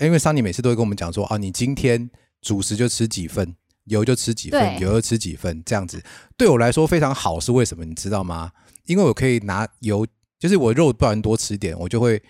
[0.00, 2.10] 因为桑尼每次都会跟我们讲说，啊，你今天
[2.40, 6.02] 主食就吃几份，油就吃几份，油就吃几份，这样子
[6.36, 7.38] 对我来说非常好。
[7.38, 7.84] 是为什么？
[7.84, 8.50] 你知道吗？
[8.86, 10.06] 因为我可以拿油，
[10.38, 12.22] 就是我肉不然多吃一点，我就会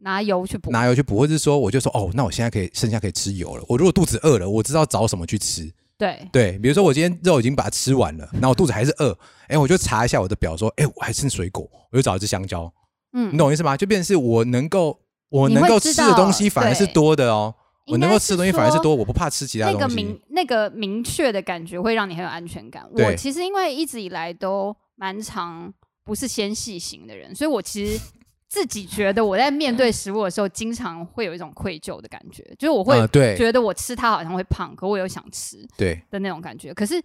[0.00, 3.64] 拿油去补，拿油去补，或者是说，我就说，哦，那我现在可以剩下可以吃油了。
[3.68, 5.70] 我如果肚子饿了，我知道找什么去吃。
[5.98, 12.72] 对，对，比如说我今天肉已经把它吃完了，然后我肚子还是饿，哎，我就查一下我的表，说，哎，我还剩水果，我就找一只香蕉，
[13.12, 13.76] 嗯你懂我意思吗？
[13.76, 14.98] 就变成是我能够
[15.30, 17.54] 我能够吃的东西反而是多的哦，
[17.86, 19.94] 我能够吃的东西反而是多，我不怕吃其他东西那个。
[19.94, 22.88] 明那个明确的感觉会让你很有安全感。
[22.92, 25.72] 我其实因为一直以来都蛮常
[26.04, 28.00] 不是纤细型的人，所以我其实
[28.48, 36.72] 自己觉得我在面对食物的时候，经常会有一种愧疚的感觉，就是我会觉得我吃它好像会胖，可我又想吃对，的那种感觉。
[36.72, 37.02] 可是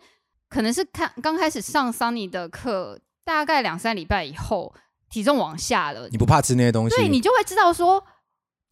[0.47, 4.73] 可能是看刚开始上桑尼的课，大概两三礼拜以后，
[5.09, 8.03] 体重往下了，你不怕吃那些东西，对你就会知道说。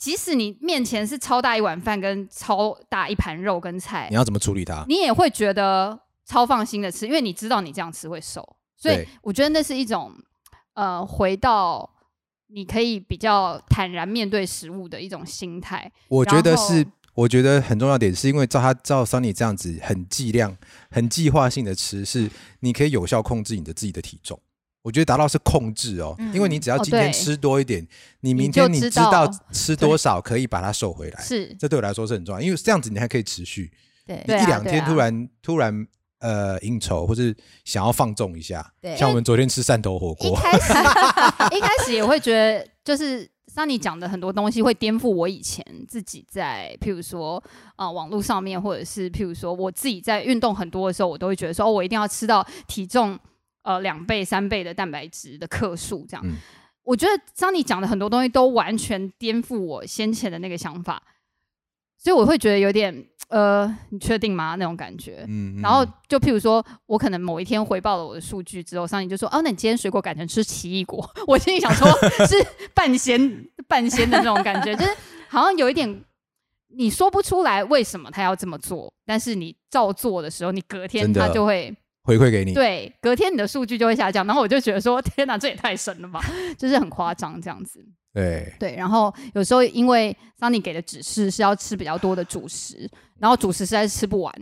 [0.01, 4.83] 即使你面前是超大一碗饭跟超大一盘肉跟菜你，要怎么处理它？
[4.87, 8.43] 你也会觉得超放心的吃，因为你知道你这样吃会瘦，
[8.75, 10.11] 所以我觉得那是一种
[10.73, 11.87] 呃，回到
[12.47, 15.91] 你可以比较坦然面对食物的一种心态。
[16.07, 16.83] 我觉得是，
[17.13, 20.57] 我觉得很重要点是因为照他照 Sunny 这样子很计量、
[20.89, 22.27] 很计划性的吃，是
[22.61, 24.39] 你可以有效控制你的自己的体重。
[24.81, 27.87] 我觉得达到是控制哦，嗯因为你只要哦今天吃多一点，
[28.21, 33.71] 你明天你知知道道吃多少可以把它瘦回来，是，这对我来说是很重要，因为这样子你还可以持续。
[34.05, 35.87] 对一两天突然突然
[36.19, 40.73] 呃应酬或是想要放纵一下，对像我们昨天吃汕头火锅，一开始
[41.55, 47.41] 一开始也会觉得，就是桑尼讲的很多东西会颠覆我以前自己在，譬如说
[47.75, 53.17] 啊、呃网络上面，或者是譬如说我自己在运动很多的时候，我都会觉得说，哦，我一定要吃到体重
[53.63, 56.25] 呃两倍、三倍的蛋白质的克数这样。
[56.25, 56.33] 嗯
[56.83, 61.01] 我觉得桑尼讲的很多东西都完全颠覆我先前的那个想法，
[61.95, 64.55] 所以我会觉得有点呃，你确定吗？
[64.55, 65.23] 那种感觉。
[65.27, 71.07] 嗯，嗯然后就譬如说，我可能某一天回报了我的数据之后，桑尼就说：“哦，那你今天水果改成吃奇异果。
[71.27, 71.87] ”我心里想说，
[72.25, 72.35] 是
[72.73, 74.89] 半鲜半鲜的那种感觉，就是
[75.29, 76.03] 好像有一点
[76.69, 84.25] 你说不出来为什么他要这么做，但是你照做的时候，你隔天他就会回馈给你，对，隔天你的数据就会下降。
[84.25, 86.19] 然后我就觉得说：“天哪，这也太神了吧！”
[86.57, 87.79] 就是很夸张这样子。
[88.13, 94.33] 对对，然后有时候因为桑尼给的指示是要吃比较多的主食，然后主食实在是吃不完，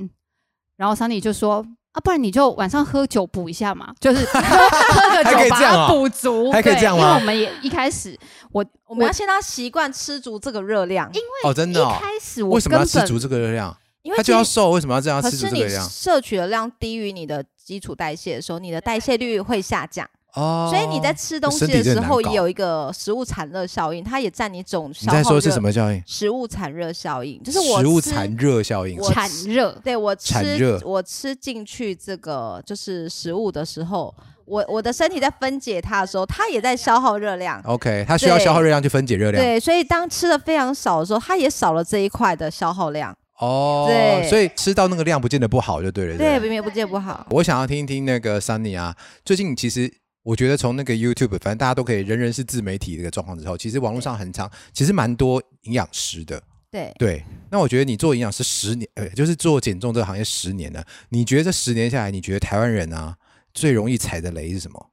[0.75, 8.17] 然后桑尼就说啊，不然你就晚上喝酒补一下嘛， 就是喝 喝个酒把它补足，还可以对这样吗因为我们也一开始
[8.51, 13.75] 我我们要先让他习惯吃足这个热量，因哦，真的一哦，开始我为什么要吃足这个热量？
[14.01, 15.89] 因为他就要瘦，为什么要这样可是你这个量？
[15.89, 26.01] 摄取的量低于你的基础代谢的时候，你的代谢率会下降，哦，所以你在吃东西的时候也有一个食物产热效应，它也占你总你消耗在说是什么效应？
[26.05, 28.97] 食物产热效应，就是我吃食物产热效应。
[28.97, 37.61] 我产热，对我吃产热我吃进去这个就是食物的时候，我我的身体在分解它的时候，它也在消耗热量。
[37.65, 39.43] OK，它需要消耗热量去分解热量。
[39.43, 43.15] 对，所以当吃的非常少的时候，它也少了这一块的消耗量。
[43.39, 46.17] 哦，对所以吃到那个量不见得不好，就对了。
[46.17, 47.25] 对，不明明不见不好。
[47.31, 49.91] 我想要听一听那个 Sunny 啊，最近其实
[50.23, 56.41] 我觉得从那个 YouTube，反正大家都可以，人人是自媒体的一个状况之后，其实网络上很长，其实蛮多营养师的。
[56.71, 63.17] 对，对，那我觉得你做营养师十年，呃，就是做减重这个行业十年了，你觉得这十年下来，你觉得台湾人啊
[63.53, 64.91] 最容易踩的雷是什么？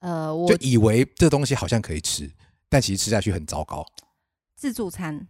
[0.00, 2.28] 呃，我就以为这东西好像可以吃，
[2.68, 3.86] 但其实吃下去很糟糕
[4.56, 5.28] 自助餐，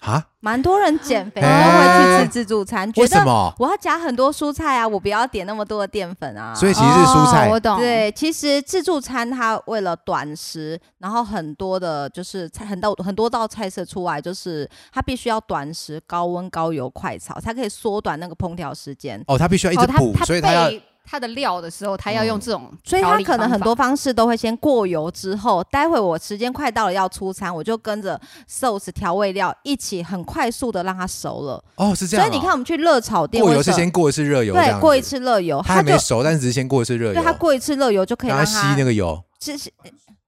[0.00, 0.24] 啊？
[0.42, 3.54] 蛮多人减肥都哎会去吃自助餐，觉得为什么？
[3.58, 6.54] 我要加很多蔬菜啊，我不要点那么多的淀粉啊。
[6.54, 19.22] 所以其实是蔬菜哦我懂，对，其实自助餐它为了短时，然后很多的就是菜很多很多道菜色出来，就是它必须要短时、高温、高油、快炒，才可以缩短那个烹调时间。
[19.26, 20.70] 哦，它必须要一直补，他所以它要
[21.10, 22.26] 备他的料的时候，它要嗯。
[22.30, 31.62] 用这种所以它可能很多方式都会先过油之后，待会我时间快到了要出餐，我就跟着 sauce 调味料一起很快速的让它熟了。
[31.74, 39.20] 哦是这样哦、所以你看，我们去热炒店，过油是先过一次热油，对过一，次热油，它没熟，但是只是先过一次热油，对它过一次热油就可以让它吸那个油。
[39.40, 39.72] 其实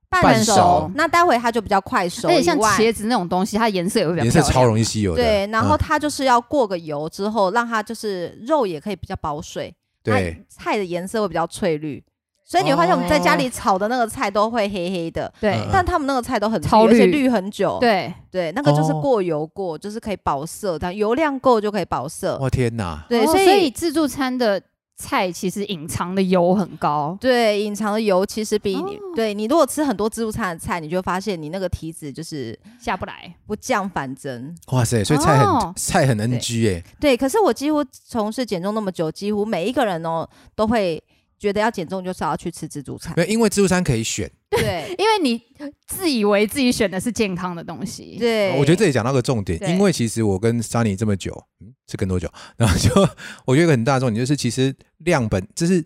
[0.09, 0.55] 半半熟。
[0.55, 2.59] 熟，那待会它就比较快熟而且像。
[2.59, 5.23] 茄子那种东西，它颜色也会比较颜色超容易吸油的。
[5.23, 5.79] 对，然后嗯。
[5.79, 12.03] 它就是要过个油之后，让它就是肉也可以比较保水，对，它菜的颜色会比较翠绿。
[12.45, 17.79] 所以你会发现我们在家里炒的那个菜都会黑黑的，对嗯但他们那个菜都很绿超而且绿绿很久。
[17.81, 22.37] 对，对，那个就是哦过油过，就是可以保色，但油量够就可以保色。
[22.43, 23.07] 我天哪！
[23.09, 24.61] 对，哦所以所以自助餐的
[25.03, 27.17] 菜其实隐藏的油很高。
[27.21, 29.01] 对隐藏的油其实比你、哦。
[29.17, 34.55] 对你如果吃很多自助餐的菜，你就会发现你那个体脂就是下不来，不降反增。
[34.69, 35.73] 哇塞，所以菜很、哦。
[35.77, 41.03] 菜很 NG 哎、对，可是我几乎从事减重那么久，几乎每一个人哦都会
[41.43, 43.13] 觉得要减重就是要去吃自助餐。
[43.17, 44.31] 对，因为自助餐可以选。
[44.49, 45.43] 对 因为你
[45.89, 48.17] 自以为自己选的是健康的东西。
[48.21, 52.31] 对，我觉得这里讲到个重点，因为其实我跟 Sunny 这么久，嗯，是跟多久？
[52.57, 52.91] 然后就
[53.45, 55.85] 我觉得一个很大的重点就是，其实量本就是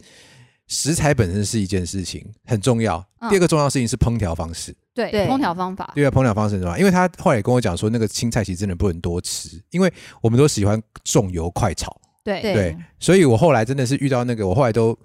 [0.66, 4.76] 食材本身是一件事情很重要，嗯第二个重要事情是烹调方式。
[4.92, 5.90] 对对烹调方法。
[5.94, 9.90] 对啊，烹调方式很重要，因为他后来也跟我讲说，那个青菜其实真的不能多吃，因为
[10.20, 11.98] 我们都喜欢重油快炒。
[12.24, 14.98] 对对对，所以我后来真的是遇到那个，我后来都，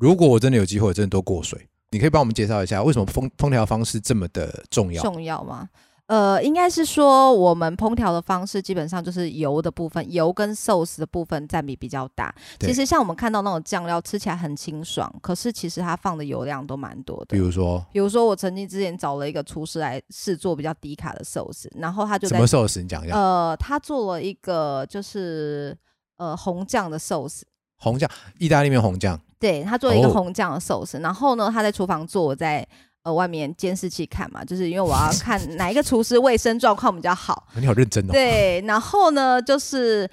[0.00, 1.68] 如果我真的有机会，我真的都过水。
[1.90, 5.02] 你可以帮我们介绍一下，为什么烹烹调方式这么的重要？
[5.02, 5.68] 重要吗？
[6.06, 12.34] 呃，应该是说我们烹调的方式基本上就是油的部分，油跟 sauce 的部分占比比较大。
[12.58, 17.38] 对其实像我们看到那种酱料吃起来很清爽，可是其实它放的油量都蛮多的比。
[17.38, 22.82] 如说比如说，我曾经之前找了一个厨师来试做比较低卡的寿司，然后他就什么寿司？
[22.82, 23.14] 你讲一下。
[23.14, 25.76] 呃，他做了一个就是
[26.16, 29.20] 呃红酱的寿司，红酱，意大利面红酱。
[29.40, 32.64] 对他做了一个哦红酱的寿司，然后呢，他在厨房做，我在
[33.02, 37.48] 呃外面监视器看嘛，就是因为我要看 哪一个厨师卫生状况比较好。
[37.56, 38.12] 你好认真哦。
[38.12, 40.08] 对，然后呢，就是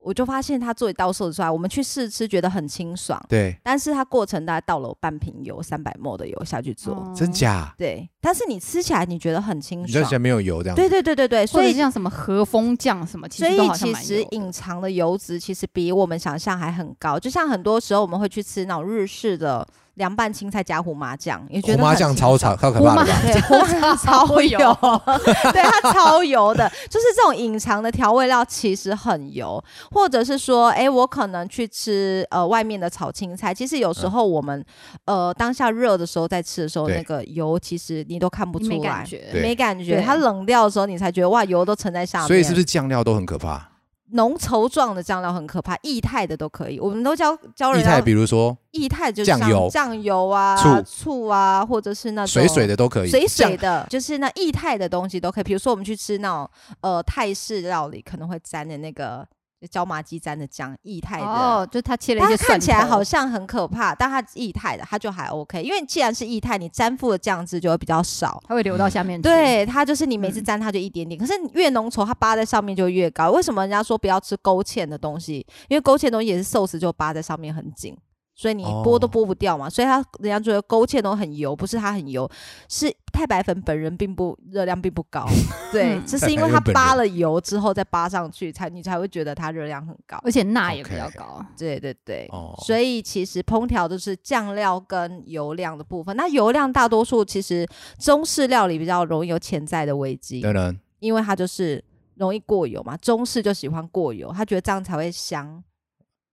[0.00, 7.72] 我就发现他做一道寿司出来，我们去试吃觉得很清爽，对，但是他过程大概倒了半瓶油，三百沫的油下去做，哦真假？
[7.78, 9.86] 对，但是你吃起来你觉得很清爽。
[9.86, 10.80] 你在前，没有油这样子？
[10.80, 23.18] 对对对对对，所以像什么和风酱什么，其所以实都好像其实隐藏的油脂其实比我们想象还很高，就像很多时候我们会去吃那种日式的凉拌青菜加胡麻酱，也觉胡麻得很清酱超超爽超可怕的吧？
[23.22, 24.76] 对，胡麻酱超超油，油
[25.52, 34.64] 对它超油的，就是这种隐藏的调味料其实很油，或者是说，哎，我可能去吃呃外面的炒青菜，其实有时候我们、
[35.04, 36.96] 呃当下热的时候在吃的时候，对。
[36.96, 39.04] 那个油其实你都看不出来没感。
[39.04, 42.28] 觉，对没感觉，对它冷掉的时候，你才觉得哇，油都沉在下面。
[42.28, 43.70] 所以是不是酱料都很可怕？
[44.12, 45.76] 浓稠状的酱料很可怕？
[45.82, 53.10] 液态的都可以，我们都教教人液态，家比如说液态就是酱油像酱油啊、醋醋啊，或者是那种水水的都可以。
[53.10, 55.44] 水水的，就是那液态的东西都可以。
[55.44, 56.48] 比如说我们去吃那种
[56.80, 59.26] 呃泰式料理，可能会沾的那个
[59.68, 61.26] 椒麻鸡沾的酱，液态的。
[61.26, 65.62] 哦，就它切了一些蒜看起来好像很可怕，但它液态的，它就还 OK。
[65.62, 68.42] 因为既然是液态，你沾附的酱汁就会比较少。
[68.46, 73.30] 它会流到下面去。，对，它就是你每次嗯沾它就一点点，可是你越浓稠，它扒在上面就越高。
[73.30, 75.46] 为什么人家说不要吃勾芡的东西？
[75.68, 77.96] 因为勾芡的东西也是寿司就扒在上面很紧，
[78.34, 79.70] 所以你剥都哦剥不掉嘛。
[79.70, 82.28] 所以它人家觉得勾芡都很油，不是它很油，
[82.68, 85.26] 是太白粉本人并不热量并不高。
[85.72, 90.18] 对，嗯这是因为它扒了油之后再扒上去，才你才会觉得它热量很高。
[90.24, 91.44] 而且钠也比较高。
[91.56, 96.16] 对对对，哦所以其实烹调就是酱料跟油量的部分。
[96.16, 97.66] 那油量大多数其实
[97.98, 101.82] 中式料理比较容易有潜在的危机，当然，因为它就是
[102.16, 102.96] 容易过油嘛。
[102.96, 105.62] 中式就喜欢过油，他觉得这样才会香。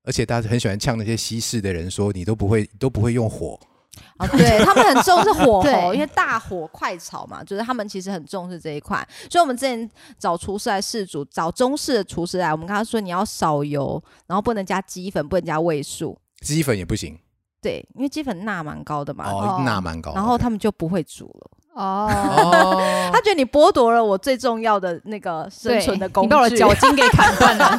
[0.04, 3.60] 而且大家很喜欢呛那些西式的人说你都不会都不会用火，
[4.18, 9.08] 哦，对 他们很重视火候，因为大火快炒嘛，就是他们其实很重视这一块。
[9.30, 16.18] 所以我们之前找厨师来试煮，找中式的厨师来，我们跟他说你要少油，然后不能加鸡粉，不能加味素。
[16.42, 17.18] 鸡粉也不行
[17.62, 20.14] 对，因为鸡粉钠蛮高的嘛，哦，哦钠蛮高。
[20.16, 21.52] 然后他们就不会煮了。
[21.74, 22.82] 哦，哦
[23.14, 27.78] 他，觉得你剥夺了我最重要的那个生存的工具，你把我的脚筋给砍断了。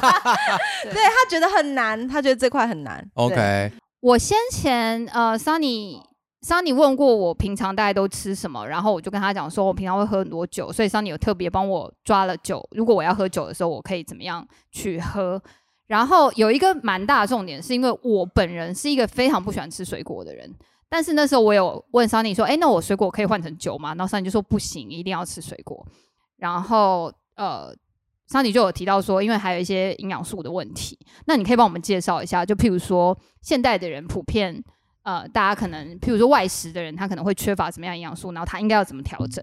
[0.84, 3.06] 对他觉得很难，他觉得这块很难。
[3.14, 6.00] OK，我先前呃，Sunny
[6.46, 12.66] Sunny 问过我平常大概都吃什么，然后我就跟他讲说，我平常会喝很多酒，所以 Sunny 有特别帮我抓了酒。
[12.72, 15.40] 如果我要喝酒的时候，我可以怎么样去喝？
[15.86, 20.50] 然后有一个蛮大的重点，是因为我本人是一个非常不喜欢吃水果的人。
[20.92, 23.94] 但是那时候我有问桑尼说，哎，那我水果可以换成酒吗？
[23.94, 25.86] 然后桑尼就说不行，一定要吃水果。
[26.36, 27.74] 然后呃
[28.26, 34.62] 桑尼就有提到说，因为还有一些营养素的问题，那你可以帮我们介绍一下，就譬如说现代的人普遍
[35.04, 39.42] 呃，大家可能譬如说外食的人，他可能会缺乏什么样营养素，然后他应该要怎么调整？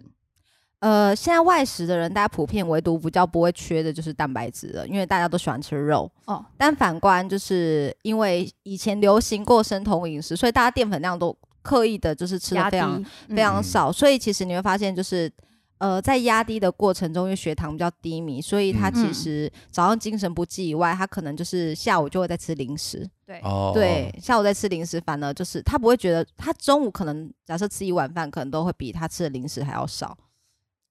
[0.80, 6.10] 呃，现在外食的人，大家普遍唯独比较不会缺的就是蛋白质了，因为大家都喜欢吃肉。
[6.26, 15.32] 哦，但反观就是因为以前流行过生酮饮食，所以大家淀粉量都刻意的就是吃的非常嗯非常嗯少，所以其实你会发现就是。
[15.80, 23.10] 呃，在压低的过程中，因为血糖比较低迷，所以他嗯其嗯实早上精神不济以外，他可能就是下午就会在吃零食。
[23.26, 30.18] 对哦，对，下午在吃零食，反而就是他不会觉得，他中午可能假设吃一碗饭，可能都会比他吃的零食还要少。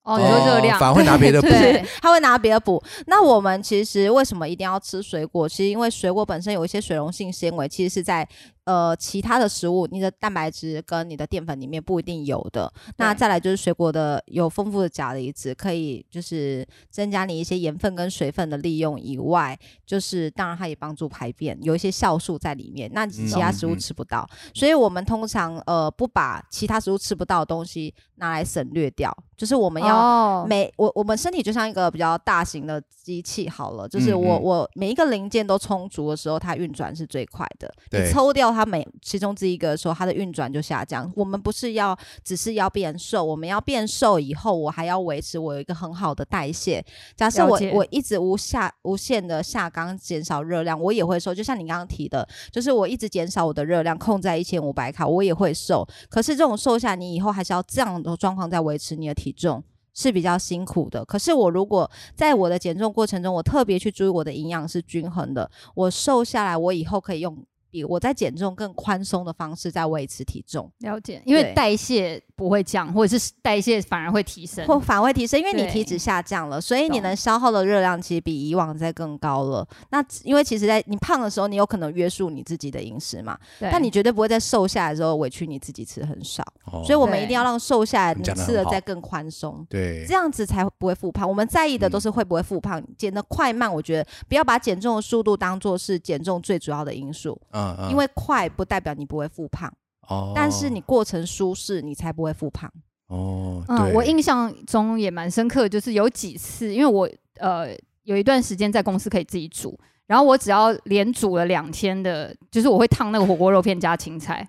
[0.08, 1.48] 哦，你说热量，反而会拿别的 补。
[1.48, 2.82] 对 他会拿别的补。
[3.06, 5.46] 那我们其实为什么一定要吃水果？
[5.48, 8.26] 其实因为水果本身有一些水溶性纤维，其实是在
[8.68, 12.70] 呃其他的食物，你的蛋白质跟你的淀粉里面不一定有的。
[12.98, 22.90] 那再来就是水果的有丰富的钾离子，可以就是增加你一些盐分跟水分的利用以外，就是当然它也帮助排便，有一些酵素在里面。
[22.92, 37.72] 那其他食物吃不到，所以我们通常呃不把其他食物吃不到的东西拿来省略掉，就是我们要哦，每我我们身体就像一个比较大型的机器好了，就是我、嗯嗯我每一个零件都充足的时候，它运转是最快的。
[37.92, 41.10] 你抽掉它每其中之一个的时候，它的运转就下降。
[41.16, 46.84] 我们不是要只是要变瘦，我们要变瘦以后，我还要维持我有一个很好的代谢。
[47.16, 51.34] 假设我我一直无下无限的下纲减少热量，我也会瘦。
[51.34, 55.86] 就像你刚刚提的，就是我一直减少我的热量，控在一千五百卡，我也会瘦。
[56.08, 59.62] 可是这种瘦下，你以后还是要这样的状况在维持你的体重。
[59.94, 67.36] 是比较辛苦的，可是我如果在我的减重过程中，我特别去注意我的营养是均衡的，我瘦下来，我以后可以用
[67.78, 74.66] 以我在减重更宽松的方式在维持体重，了解，因为代谢不会降，或者是代谢反而会提升。
[74.66, 79.66] 或反而会提升，因为你体脂下降了，所以你能消耗的热量其实比以往在更高了。
[79.90, 86.42] 那因为其实，在你胖的时候，你有可能约束你自己的饮食嘛，但你绝对不会在瘦下来的时候委屈你自己吃很少。
[86.64, 89.66] 哦所以我们一定要让瘦下来，你吃的再更宽松。
[89.68, 91.28] 对这样子才不会复胖。
[91.28, 99.72] 我们在意的都是会不会复胖，减的快慢，我觉得不要把减重的速度当做是减重最主要的因素，嗯嗯因为快不代表你不会复胖，
[100.08, 102.70] 哦但是你过程舒适，你才不会复胖。
[103.08, 107.08] 哦，嗯，我印象中也蛮深刻的，就是有几次，因为我
[107.38, 107.68] 呃
[108.02, 114.48] 有一段时间在公司可以自己煮，然后我只要连煮了两天的，就是我会烫那个火锅肉片加青菜。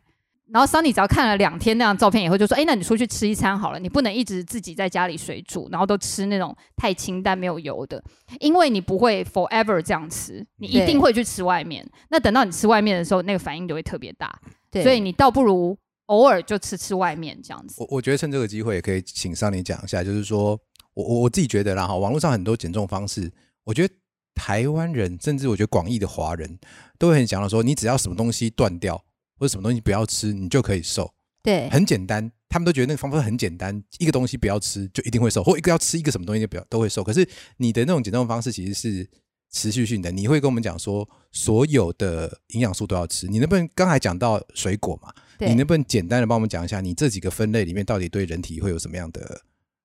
[0.52, 8.04] 然后 Sunny 只要看了两天那张照片以后，就说：“哎，那你出去吃一餐好了，你不能一直自己在家里水煮，然后都吃那种太清淡没有油的，
[8.40, 11.88] 因为你不会 forever 这样吃，你一定会去吃外面。
[12.10, 14.40] 那等到你吃外面的时候，那个反应就会特别大，
[14.72, 15.78] 对，所以你倒不如
[16.08, 17.76] 偶尔就吃吃外面这样子。
[17.80, 20.60] 我我觉得趁这个机会也可以请桑尼讲一下，就是说
[20.96, 23.32] 我我我自己觉得啦哈，网络上很多减重方式，
[23.66, 23.94] 我觉得
[24.34, 26.58] 台湾人甚至我觉得广义的华人
[26.98, 29.00] 都会很想要说，你只要什么东西断掉
[29.40, 31.12] 或者什么东西不要吃，你就可以瘦，
[31.42, 32.32] 对很简单。
[32.50, 37.04] 他们都觉得那个方法很简单，一个东西不要吃就一定会瘦，或一个要吃一个什么东西就不要都会瘦。
[37.04, 37.28] 可是
[37.58, 39.08] 你的那种减重方式其实是
[39.52, 43.28] 持续性的，你会跟我们讲说所有的营养素都要吃。
[43.28, 45.14] 你能不能刚才讲到水果嘛？
[45.38, 49.42] 对你能不能简单的帮我们讲一下，你这几个分类里面到底对人体会有什么样的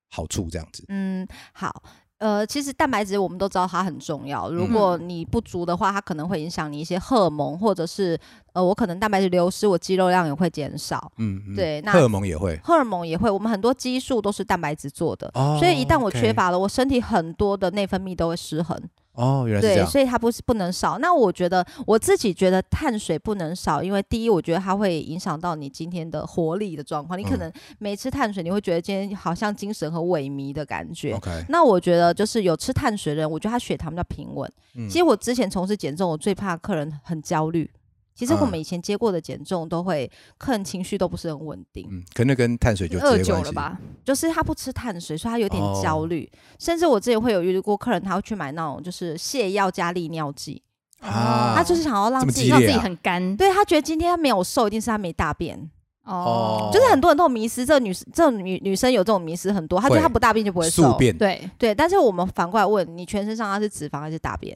[0.09, 0.49] 好处？
[0.49, 1.83] 这样子，嗯，好。
[2.17, 8.17] 呃，其实蛋白质我们都知道它很重要，如嗯果你不足的话，它可能会影响你一些荷尔蒙，或者是
[8.53, 11.11] 呃，我可能蛋白质流失，我肌肉量也会减少。
[11.17, 18.79] 嗯，嗯对那荷尔蒙也会，荷尔蒙也会，我们很多激素都是蛋白质做的，哦所以一旦我缺乏了，我身体很多的内分泌都会失衡。
[19.15, 20.97] 哦，原来是这对，所以它不是不能少。
[20.99, 27.17] 那我觉得我自己觉得碳水不能少，因为第一，我觉得它会影响到你今天的活力的状况。
[27.17, 31.13] 你可嗯能没吃碳水，你会觉得今天好像精神很萎靡的感觉。
[31.13, 34.51] OK，那我觉得就是有吃碳水的人，我觉得他血糖比较平稳。
[34.75, 37.69] 嗯其实我之前从事减重，我最怕客人很焦虑。
[38.15, 41.85] 其实我嗯们以前接过的减重都会，客人情绪都不是很稳定。
[41.91, 43.43] 嗯，可能跟碳水就直二接关系？
[43.43, 43.77] 九了吧？
[44.05, 46.31] 就是他不吃碳水，所以他有点哦焦虑。
[46.57, 50.63] 甚至我之前会有遇过客人，他会去买那种就是泻药加利尿剂，
[51.01, 53.35] 啊他就是想要让自己让自己很干。
[53.35, 55.69] 对他觉得今天他没有瘦，一定是他没大便。
[56.05, 60.95] 哦就是很多人都有迷失，这个女这种女女生有这种迷失很多，她觉得会她不大便就不会瘦。
[60.97, 64.55] 便，对，对，但是我们反过来问你，全身上下是脂肪还是大便？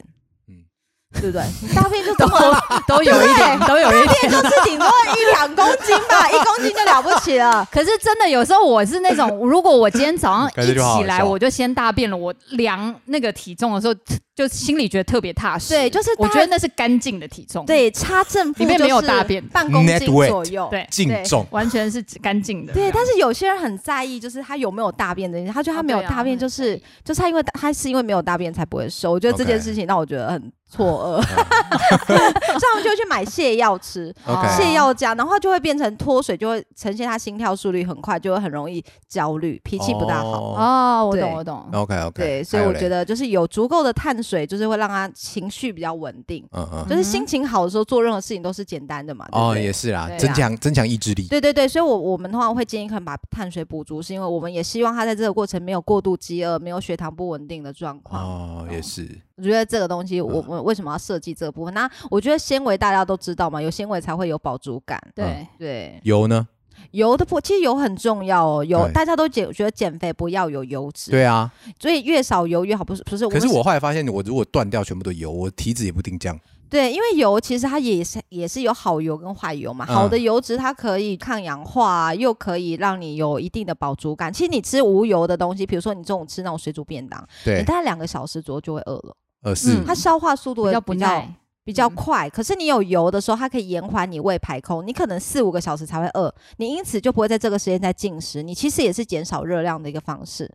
[1.14, 1.44] 嗯对不对？
[1.62, 4.30] 你 大便就这么都有一点，都有一点。
[4.30, 7.66] 就是顶多一两公斤吧， 一公斤就了不起了。
[7.70, 13.94] 可是真的有时候我是那种，如果我今天早上 一起来我就先大便了，我量那个体重的时候，
[14.36, 15.70] 就心里觉得特别踏实。
[15.74, 17.66] 对就是我觉得那是干净的体重。
[17.66, 20.68] 对，差正负里面没有就是大便半公斤左右。
[20.70, 22.72] 对净重，完全是干净的。
[22.72, 29.10] 对，但是有些人很在意，就是他有没有大便这件事，他觉得他没有大便，就是、就是他因为他是因为没有大便才不会瘦。
[29.10, 31.22] 我觉得这件事情让我觉得很错愕，
[32.06, 34.14] 所以他们就去买泻药吃。
[34.26, 40.54] 泻药加，然后就会变成脱水，就会呈现他心跳速率很快，就会很容易焦虑，脾气不大好。
[40.54, 41.68] 哦哦，我懂，我懂。
[41.72, 46.46] OK OK，对，所以我觉，得就是有足够的碳水，就是会让他情绪比较稳定。
[46.52, 49.26] 嗯嗯，就是心情好的时候，做任何事情都是简单的嘛。
[49.32, 58.22] 哦，也是啦增强增强意志力，对对对，所以我我们通常会建议可能把碳水补足，是因为我们也希望他在这个过程没有过度饥饿，没有血糖不稳定的状况。
[58.22, 59.08] 哦，也是，
[59.40, 61.72] 我觉得这个东西，我嗯我为什么要设计这个部分？
[61.72, 65.00] 那我觉得纤维大家都知道嘛，有纤维才会有饱足感。
[65.14, 66.46] 对，对，油呢？
[66.92, 68.64] 油的不，其实油很重要哦。
[68.64, 72.84] 油大家都减，觉得减肥不要有油脂，对啊，所以越少油越好。
[72.84, 76.38] 不是不是，可是我后来发现，我如果断掉全部的油，我体脂也不一定降。
[76.70, 79.84] 对，因为油其实它也是也是有好油跟坏油嘛。
[79.88, 84.32] 嗯好的油脂它可以抗氧化、啊，又可以让你有一定的饱足感。
[84.32, 91.36] 其实你吃无油的东西，比如说你中午吃那种水煮便当，你，大概两个小时左右就会饿了，呃是嗯它消化速度比较比较耐。
[91.62, 92.28] 比较嗯快。
[92.28, 98.42] 可是你有油的时候，它可以延缓你胃排空，你可能四五个小时才会饿，你因此就不会在这个时间再进食。
[98.42, 100.50] 你其实也是减少热量的一个方式。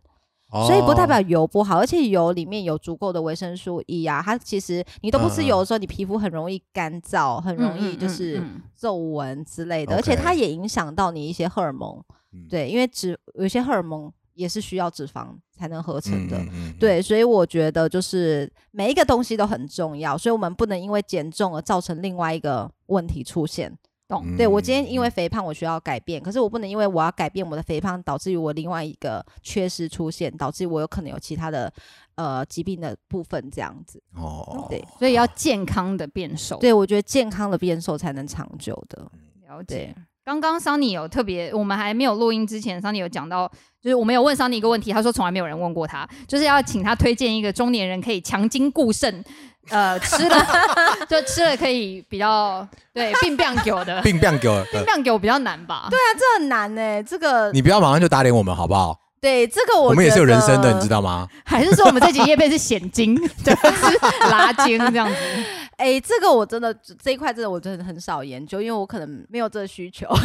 [0.48, 8.40] 所以不代表哦油不好，而且油里面有足够的维生素 E 啊，它其实你都不吃油的时候，你皮肤很容易干燥，很容易嗯就是
[8.78, 12.00] 皱纹之类的，而且它也影响到你一些荷尔蒙。
[12.32, 16.36] 嗯对，因为脂有些荷尔蒙也是需要脂肪才能合成的。
[16.38, 23.76] 嗯嗯嗯对，所以我觉得就是每一个东西都很重要，所以我们不能因为减重而造成另外一个问题出现。
[24.06, 24.22] 懂。
[24.24, 31.72] 嗯对我今天因为嗯肥胖，我需要改变，可是我不能因为我要改变我的肥胖，导致于我另外一个缺失出现，导致我有可能有其他的
[32.14, 34.00] 呃疾病的部分这样子。
[34.14, 36.58] 哦，对所以要健康的变瘦。
[36.58, 39.10] 对，我觉得健康的变瘦才能长久的。
[39.48, 39.94] 了解对。
[40.26, 43.48] 刚刚桑尼有特别，我们还没有录音之前，桑尼有讲到，
[43.80, 49.24] 就是我们有问桑尼一个问题，他说从来没有人问过他，就是要请他推荐一个中年人可以强筋固肾，
[49.68, 50.44] 呃，吃了
[51.08, 55.86] 就吃了可以比较对病变狗的，病病给我，病变狗 比较难吧？
[55.90, 58.98] 对，啊，这很难呢、这个你不要马上就打脸我们好不好？
[59.26, 60.96] 对这个我我们也是有人生的，你知道。
[60.96, 61.28] 道吗？
[61.44, 63.14] 还是说我们这集叶配是险金，
[63.44, 63.98] 对，是
[64.30, 65.16] 拉筋这样子？
[65.76, 70.22] 哎、这个我真的这一块真的我真的很少研究，因为我可能没有这个需求，没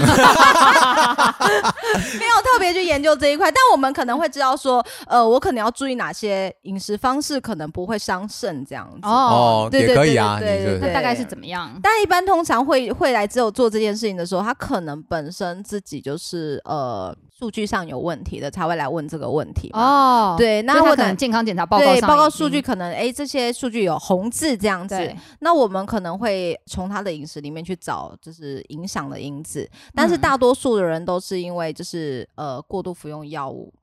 [2.26, 3.52] 有特别去研究这一块。
[3.52, 8.99] 但我们可能会知道说，呃，我可能要注意哪些饮食方式可能不会伤肾这样子。
[9.04, 11.70] 哦，对对对也可以啊，对对那大概是怎么样？
[11.84, 19.72] 但一般通常会会来只有做这件事情的时候，他可能本身自己就是呃数据上有问题的，才会来问这个问题。
[19.74, 24.96] 哦，对，那他可能健康检查报告报告数据可能哎这些数据有红字这样子，
[25.39, 33.74] 那我们可能会从他的饮食里面去找就是影响的因子，但是嗯大多数的人都是因为就是呃过度服用药物，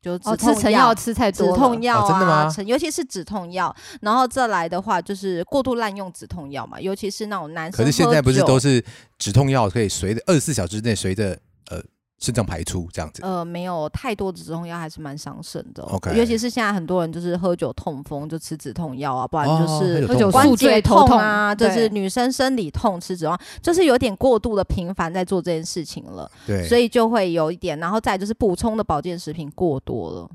[0.00, 7.76] 就哦，痛吃成药吃太多止，痛药哦真的啊，尤其是止痛药，然后再来的话就是过度滥用止痛药嘛，尤其是那种男生。
[7.76, 8.80] 可是现在不是都是
[9.18, 11.36] 止痛药可以随着二十四小时内随着
[11.68, 11.82] 呃
[12.18, 13.22] 肾脏排出这样子？
[13.22, 30.28] 呃，没有太多的止痛药还是蛮伤肾的哦、OK 尤其是现在很多人就是喝酒痛风就吃止痛药啊，不然哦就是喝酒痛关宿醉节痛啊，就是女生生理痛吃止痛药，就是有点过度的频繁在做这件事情了，对，所以就会有一点，然后再就是补充的保健食品过多了，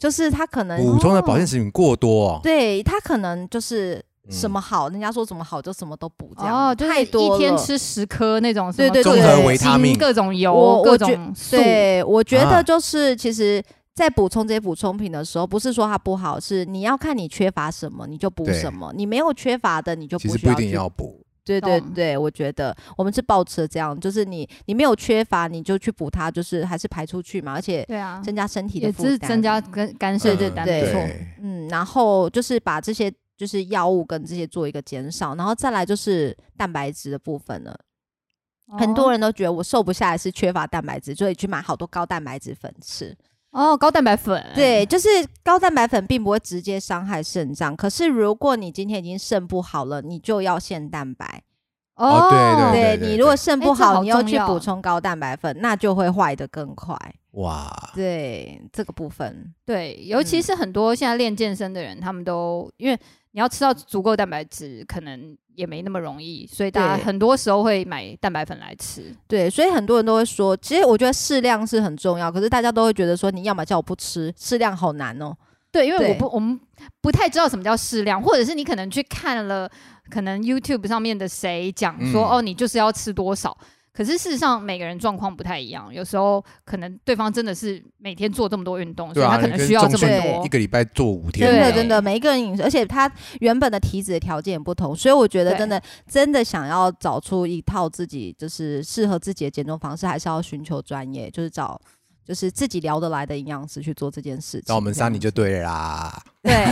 [0.00, 2.40] 就是他可能补充的保健食品过多哦。
[2.42, 13.62] 对他可能就是嗯什么好，人家说什么好就什么都补这样，哦，就是太多了一天吃十颗那种什么对对对综合维他命各种油、各种素，对，我觉啊得就是其实。
[13.92, 30.92] 在补充这些补充品的时候，不是说它不好，是你要看你缺乏什么，你就补什么；你没有缺乏的，你就其实不一定要补，对对对，我觉得我们是保持这样，就是你你没有缺乏，你就去补它，就是还是排出去嘛，而且对啊，增加身体的负担，是增加肝肝肾对的担，对没错。
[30.92, 37.74] 对，嗯，然后就是把这些就是药物跟这些做一个减少，然后再来就是蛋白质的部分了。
[38.78, 43.16] 很多人人都觉得我瘦不下来是缺乏蛋白质，所以去买好多高蛋白质粉吃。
[43.52, 45.08] 哦，高蛋白粉，对，就是
[45.42, 51.42] 高蛋白粉并不会直接伤害肾脏，可是如果你今天已经肾不好了，你就要限蛋白。
[51.96, 56.94] 哦对对对你如果肾不好，你又去补充高蛋白粉，那就会坏的更快。
[57.32, 62.98] 哇，对这个部分，对，尤其嗯是很多现在练健身的人，他们都因为
[63.32, 69.14] 你要吃到足够蛋白质，可能也没那么容易，所以大家很多时候会买蛋白粉来吃。
[69.28, 75.36] 对，所以很多人都会说，其实我觉得适量是很重要，可是大家都会觉得说，你要么叫我不吃，适量好难哦。
[75.70, 76.58] 对，因为我不我们
[77.00, 79.70] 不太知道什么叫适量，或者是你可能去看了
[80.10, 83.56] 可能 YouTube 上面的谁讲说、嗯哦，你就是要吃多少。
[83.92, 90.48] 可是事实上，每个人状况不太一样，有时候可能对方真的是每天做这么多运动，所以他可能需要这么多一。
[90.48, 93.10] 个礼拜做五天，真的真的，每一个人饮食，而且他
[93.40, 101.80] 原本的体脂的条件也不同，所以我觉得真的真的想要找出一套自己就是适合自己的减重方式，还是要寻求专业，就是找
[102.24, 104.64] 就是自己聊得来的营养师去做这件事情。
[104.68, 106.22] 那我们这样三你就对了啦。
[106.42, 106.64] 对，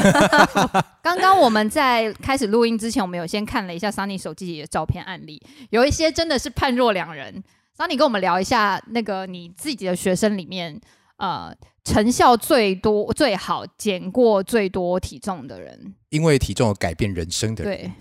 [1.02, 7.42] 刚刚我们在开始录音之前，我们有先看了一下 Sunny 手机里的照片案例，有一些真的是判若两人。
[7.76, 10.80] Sunny 跟我们聊一下那个你自己的学生里面，
[11.18, 15.94] 呃，成效最多、最好、减过最多体重的人。
[16.08, 17.92] 因为体重改变人生的人，对，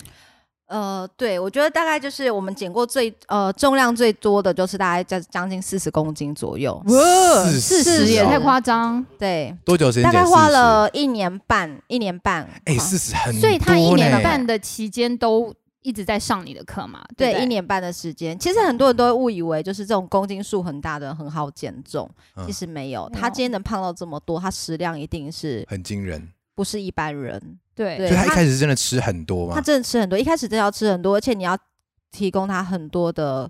[0.67, 6.73] 呃，对，我觉得大概就是我们减过最呃重量最多的，就是大概在将近四十公斤左右。
[6.87, 9.03] 哇，四四十也太夸张。
[9.17, 12.47] 对，多久时间大概花了一年半，一年半。
[12.65, 17.03] 哎，啊四十很所以他一年半的期间都一直在上你的课嘛？
[17.15, 22.67] 对对，对，一年半的时间，其实很多人都会误以为就是这种公斤数很大的很好减重，嗯其实。
[22.67, 26.33] 没有他今天能胖到这么多，他食量一定是很惊人。
[26.53, 27.57] 不是一般人。
[27.77, 29.61] 对对所以他一开始是真的吃很多他？
[29.61, 31.55] 真的吃很多，一开始真的要吃很多，而且你要
[32.11, 33.49] 提供他很多的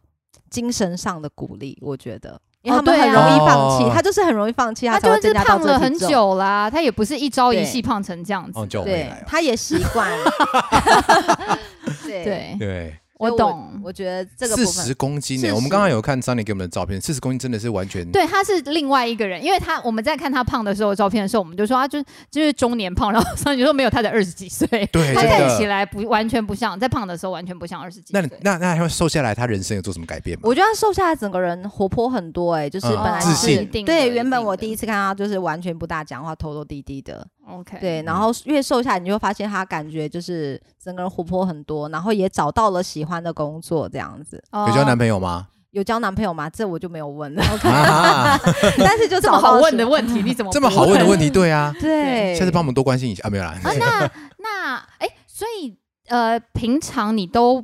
[0.50, 1.78] 精神上的鼓励。
[1.82, 5.98] 我觉得，因为哦他们很容易啊放弃，哦他就是很容易放弃，他就是胖了很。
[5.98, 9.12] 久啦，他也不是一朝一夕胖成这样子对。
[9.26, 10.12] 他也习惯。
[12.04, 13.80] 对，对，对，我懂。
[13.84, 25.28] 我觉得这个部四十，公斤呢？40我们刚刚有看 Sunny 给我们的照片，四十公斤真的是完全对，他是另外一个人，因为他我们在看他胖的时候照片的时候，我们就说他就就是中年胖，然后上去说没有，他才二十几岁， 对，他。
[25.28, 28.40] 看起来不完全不像，在胖的时候完全不像二十几那岁。
[28.42, 30.42] 那那那他瘦下来，他人生有做什么改变吗？
[30.46, 44.44] 我觉得他瘦下来整个人活泼很多、哎，就是嗯本来是自信一定的对，原本我第一次看他就是完全不大讲话，头头低低的，OK，对，然嗯后越瘦下来，你就会发现他感觉就是整个人活泼很多，然后也找到了喜欢的工作，这样子。
[44.52, 45.48] 哦有交男朋友吗？
[45.72, 46.50] 有交男朋友吗？
[46.50, 48.40] 这我就没有问了，啊，
[48.80, 53.52] 但是就这么好问的问题，你怎么这么好问的问题，对啊， 对，下次帮我们多关心一下啊，没有啦。
[53.52, 53.62] 啊？
[53.64, 55.78] 那那哎，所以
[56.08, 57.64] 呃，平常你都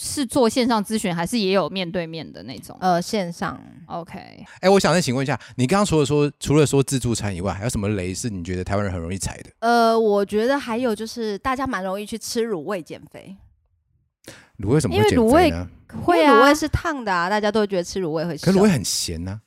[0.00, 3.60] 是做线上咨询，还是也有面对面的那种呃线上。
[3.86, 4.18] ？OK，
[4.60, 9.50] 哎，我想再请问一下，你刚刚除了说除了说自助餐以外，还有什么雷是你觉得台湾人很容易踩的？
[9.60, 13.36] 呃，我觉得还有就是大家蛮容易去吃卤味减肥，
[14.58, 15.68] 卤味什么因会减为卤味肥呢？
[16.04, 18.36] 会啊卤味，是烫的啊，大家都会觉得吃卤味会。
[18.38, 19.40] 可是卤味很咸啊。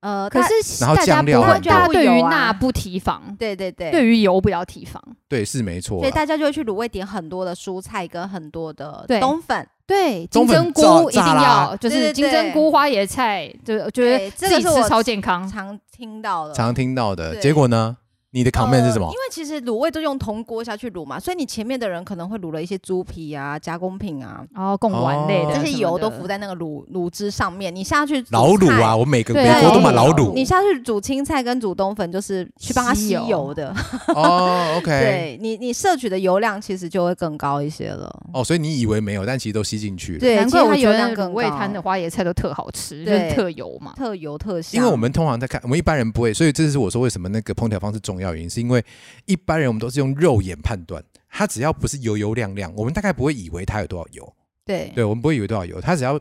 [0.00, 5.00] 呃，可是然后大家不料很大家对于多油啊钠不提防，对对对对于油不要提防。
[5.28, 6.00] 对，是没错。
[6.00, 9.64] 所以大家就会去卤味点很多的蔬菜跟很多的冬粉。
[9.92, 15.46] 对，金针菇一定要，就是金针菇、花椰菜，就我觉得自己是超健康。
[15.46, 17.36] 常听到的，常听到的。
[17.36, 17.98] 结果呢？
[18.34, 19.14] 你的 comment 是什么呃因？
[19.14, 27.74] 为其实卤味都用铜锅下去卤嘛，所以你前面的人可能会卤了一些猪皮啊、加工品啊，然后贡丸类的哦的，这些油都浮在那个卤卤汁上面。
[27.74, 30.32] 你下去老卤啊，我每个对美国都买老老卤。
[30.32, 33.74] 你下去煮青菜跟煮冬粉，就是去帮它吸吸油油的。
[34.14, 34.90] 哦，OK。
[34.90, 38.10] 对你，你摄取的油量其实就会更高一些了。
[38.32, 40.18] 哦，所以你以为没有，但其实都吸进去了。
[40.20, 43.92] 对，难怪我觉得油量更卤味高摊的花椰菜都特好吃，就对是特油嘛。
[43.94, 44.80] 特油特香。
[44.80, 48.84] 因为我们通常在看，我们一般人不会，所以这是我说为什么那个烹调方式重要原因，是因为
[49.26, 54.92] 一般人我们都是用肉眼判断，它只要不是油油亮亮，我们大概不会以为它有多少油，对。
[54.94, 56.12] 对我们不会以为多少油，它只要，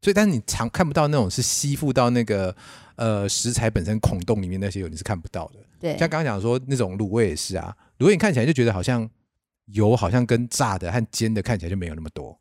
[0.00, 2.54] 所以但是你常看不到那种是吸附到那个
[2.96, 5.60] 呃食材本身孔洞里面那些油，你是看不到的。
[5.80, 5.98] 对。
[5.98, 9.08] 像刚刚讲说那种卤味也是啊，卤味你看起来就觉得好像
[9.66, 12.38] 油好像跟炸的和煎的看起来就没有那么多，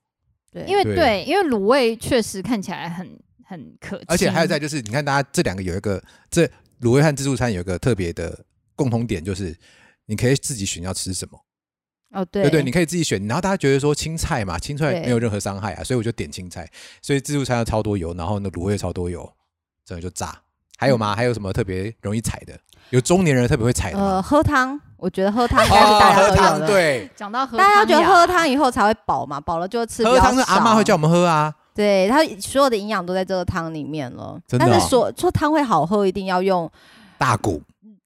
[0.51, 3.07] 对，因为对，因为卤味确实看起来很
[3.45, 6.45] 很可，而且还有在就是你看大家这两个有一个这
[6.81, 8.43] 卤味和自助餐有一个特别的
[8.75, 9.55] 共同点，就是
[10.05, 11.39] 你可以自己选要吃什么，
[12.11, 13.25] 哦对对对，你可以自己选。
[13.27, 16.69] 然后大家觉得说青菜嘛，青菜没有任何伤害啊，所以我就点青菜。
[17.01, 19.31] 所以自助餐要超多油，然后呢卤味超多油，
[19.85, 20.41] 真的就炸。
[20.77, 21.15] 还有嗯吗？
[21.15, 22.59] 还有什么特别容易踩的？
[22.89, 24.21] 有中年人特别会踩的呃？
[24.21, 26.59] 喝汤，我觉得喝汤应该是大家喝都有的。
[26.59, 31.53] 汤对，讲到喝大家觉得呀喝汤以后才会饱嘛，饱了就吃比较喝汤是阿妈会叫我们喝啊。
[31.73, 34.37] 对，它所有的营养都在这个汤里面了。
[34.59, 36.69] 但是说说汤会好喝，一定要用
[37.17, 37.61] 大骨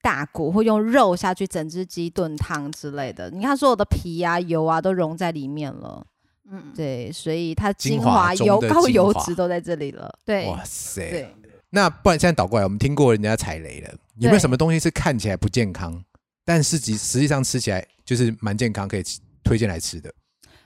[0.05, 3.27] 大骨或用肉下去整只鸡炖汤之类的。
[3.31, 6.05] 你看所有的皮啊、油啊都融在里面了。
[6.51, 10.13] 嗯，对，所以它精精华华油、高油脂都在这里了。
[10.23, 11.09] 对哇，塞！
[11.09, 11.35] 对，
[11.71, 15.99] 那不然现在倒过来，我们听过人家踩雷了，有没有什么东西是看起来不健康，
[16.45, 19.03] 但是实实际上吃起来就是蛮健康，可以
[19.43, 20.13] 推荐来吃的？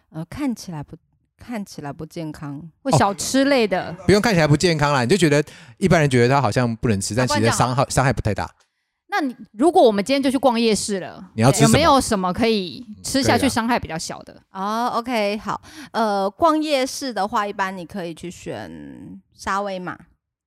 [0.09, 0.97] 呃，看起来不
[1.37, 2.61] 看起来不健康。
[2.83, 5.41] 或小吃类的，不用看起来不健康啦，你就觉得
[5.77, 8.53] 一般人觉得它好像不能吃，但其实伤害伤害不太大。
[9.19, 14.41] 那你如果我们今天就去逛夜市了，有你要吃什么没有什么可以吃下去伤害比较小的？
[14.51, 15.61] 哦，OK，好，
[15.91, 19.97] 呃，逛夜市的话，一般你可以去选沙威玛。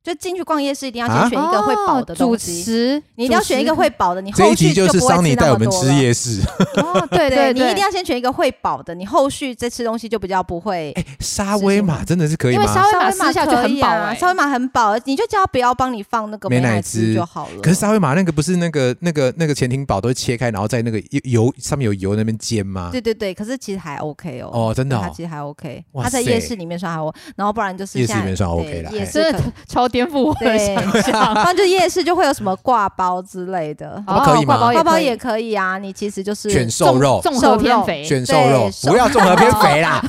[0.03, 2.63] 就进去逛夜市，一定要啊先选一个会饱的哦主东西。
[2.63, 6.41] 食，你一定要选一个会饱的，你后这一集续就是不会桑尼带我们吃夜市。
[6.79, 10.93] 哦，对对对你一定要先选一个会饱的，你后续再吃东西就比较不会。
[10.97, 12.63] 哎，沙威玛真的是可以吗？
[12.63, 17.61] 因为沙威玛玛吃下去很饱啊沙威玛很饱，你就叫他不要帮你放那个美乃乃滋滋就好了。
[17.63, 22.89] 可是沙威玛那个不是那个那个那个潜艇堡都会切开，然后在那个油上面有油那边煎吗？
[22.91, 24.51] 对对对，可是其实还 OK 哦。
[24.53, 31.35] 哦，真的哦，它其实还 OK，哇它在夜市里面算还 OK，然后不然就是夜市里面算 OK 啦嘿夜市真的可超颠覆我的想象。
[31.35, 34.57] 不然就夜市就会有什么挂包之类的，哦可以吗？
[34.57, 35.79] 挂包包也可以啊。
[35.79, 40.03] 你其实就是选瘦肉，综合偏肥，选 瘦肉，不要综合偏肥啦，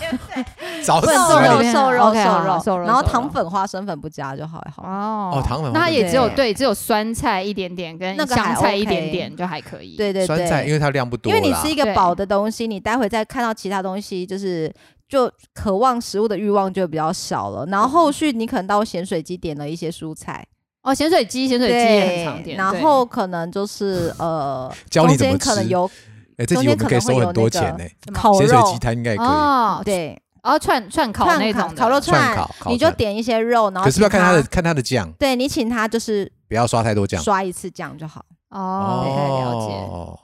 [0.84, 1.72] 找死不能瘦肉了你！
[1.72, 2.62] 瘦肉瘦肉。
[2.64, 4.84] 瘦肉然后糖粉花生粉不加就好好。
[4.84, 5.32] 哦。
[5.36, 9.96] 哦糖粉那它也只有对，只有酸菜一点点跟香菜一点点就还可以。
[9.98, 11.94] 对对酸菜因对，为它量不多，因为你吃一个对。
[11.94, 14.72] 饱的东西，你待会再看到其他东西，就是
[15.14, 17.64] 就渴望食物的欲望就比较少了。
[17.68, 20.43] 然后后续你可能到咸水鸡点了一些蔬菜，
[20.82, 22.57] 哦，咸水鸡，咸水鸡也很常对，点。
[22.57, 25.91] 然对后可能就是呃， 教你怎么中间可能吃有
[26.38, 27.86] 哎，这集我们可以收很多钱呢。
[28.11, 37.22] 烤咸水肉鸡摊应该也可以，哦，对然后串串烤串那种烤烤肉串你就点一些肉，然后可是不要看它的看它的酱，对你请他就是不要刷太多酱。
[37.22, 38.26] 刷一次酱就好。
[38.49, 39.74] 哦，了解。
[39.74, 40.20] 哦，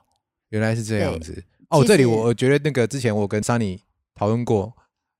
[0.50, 1.44] 原来是这样子。
[1.70, 3.80] 哦，这里我觉得那个之前我跟 Sunny
[4.20, 4.76] 讨论过，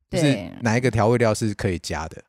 [0.10, 2.22] 就是哪一个调味料是可以加的，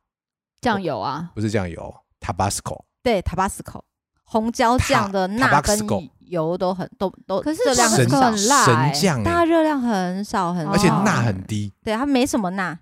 [0.61, 2.85] 酱油啊，不是酱油，Tabasco。
[3.03, 3.81] 对，Tabasco
[4.23, 5.81] 红椒酱的钠跟
[6.21, 11.73] 油都很都都，可是热量很少，很辣欸神酱哎，它热量很少很少，而且哦钠很低。
[11.83, 12.79] 对它没什么钠。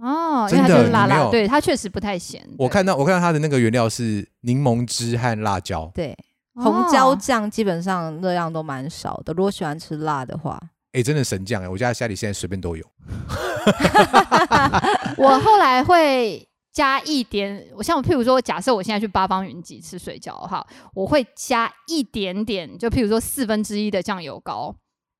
[0.00, 2.42] 哦，因真的为它就是辣辣，你没有对，它确实不太咸。
[2.56, 6.16] 我看到我看到它的那个原料是柠檬汁和辣椒，对，
[6.54, 9.34] 红椒哦酱基本上热量都蛮少的。
[9.34, 10.58] 如果喜欢吃辣的话，
[10.92, 12.86] 哎，真的神酱哎，我家家里现在随便都有。
[13.72, 20.64] 哈哈哈我后来会加一点，我像譬如说，假设我现在去八方云集吃水饺的话，
[20.94, 24.74] 我会加一点点，就譬如说四分之一的酱油膏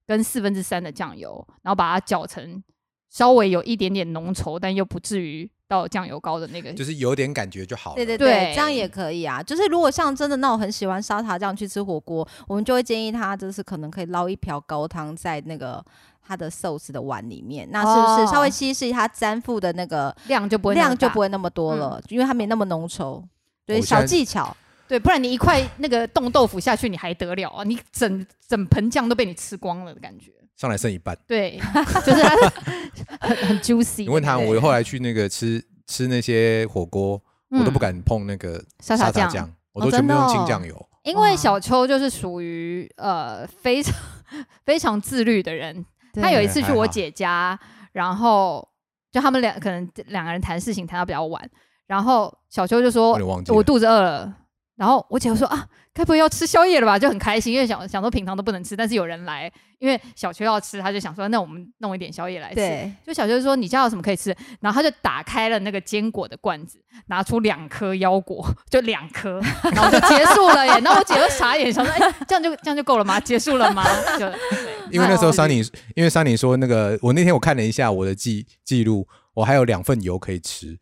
[0.06, 2.62] 跟四分之三的酱油，然后把它搅成
[3.10, 6.72] 稍微有一点点浓稠，但又不至于到酱油膏的那个。
[6.72, 7.96] 就是有点感觉就好了。
[7.96, 9.42] 对对对对，这样也可以啊。
[9.42, 15.84] 就是如果像真的那种很喜欢沙茶酱去吃火锅，我们就会建议他，就是可能可以捞一瓢高汤在那个
[16.26, 23.22] 他的寿司的碗里面，那是不是稍微哦稀释它粘附的那个量就不会量就不会那么多了，因为它没那么浓稠。
[23.64, 24.56] 对，小技巧。
[24.86, 27.62] 对，不然你一块那个冻豆腐下去，你还得了啊？
[27.62, 30.32] 你整整盆酱都被你吃光了的感觉。
[30.58, 31.16] 上来剩一半。
[31.26, 31.58] 对，
[32.04, 34.02] 就是它很很 juicy。
[34.02, 37.12] 你问他，我后来去那个吃吃那些火锅，
[37.50, 40.86] 我都不嗯敢碰那个沙茶酱我哦都全部用清酱油。
[41.04, 43.94] 因为小秋就是属于呃非常
[44.66, 45.86] 非常自律的人。
[46.12, 47.58] 他有一次去我姐家，
[47.92, 48.68] 然后
[49.12, 51.48] 就他们俩可能两个人谈事情谈到比较晚，
[51.86, 53.12] 然后小秋就有说
[53.54, 54.34] 我肚子饿了，
[54.78, 56.96] 然后我姐就说啊，该不会要吃宵夜了吧？
[56.96, 59.50] 就很开心，因为想想说平常都不能吃，但是有人来，
[59.80, 62.54] 因为小秋要吃，他就想说那我们弄一点宵夜来吃。
[62.54, 69.40] 对，就小秋说你家有什么可以吃，然后他就打开了那个坚果的罐子，拿出两颗腰果，就两颗，
[69.74, 70.78] 然后就结束了耶。
[70.78, 73.18] 然后我姐就傻眼，想说哎、这样就这样就够了吗？
[73.18, 73.84] 结束了吗？
[74.16, 74.26] 就
[74.92, 75.60] 因为那时候哦桑尼，
[75.96, 80.78] 因为桑尼说那个，我那天我看了一下我的记记录，我还有两份油可以吃，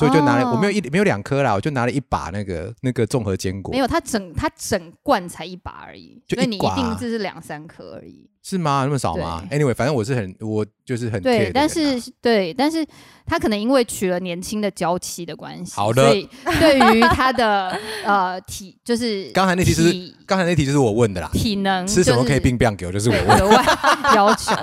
[0.00, 8.28] 所以就拿了，哦我没有一没有两颗啦，我就拿了一把那个那个综合坚果没，有，它整它整罐才一把而已，就所以你一定就是两三颗而已。
[8.42, 8.84] 是吗？
[8.84, 12.86] 那么少吗？Anyway，反正我是很我就是很对，但是对，但是
[13.26, 16.26] 他可能因为娶了年轻的娇妻的关系，好的所以
[16.58, 19.92] 对于他的 呃体就是刚才那题是
[20.24, 23.40] 刚才那题就是我问的啦，体能吃什么可以并并变给我，就是我对问。
[23.40, 23.64] 额外
[24.16, 24.54] 要求。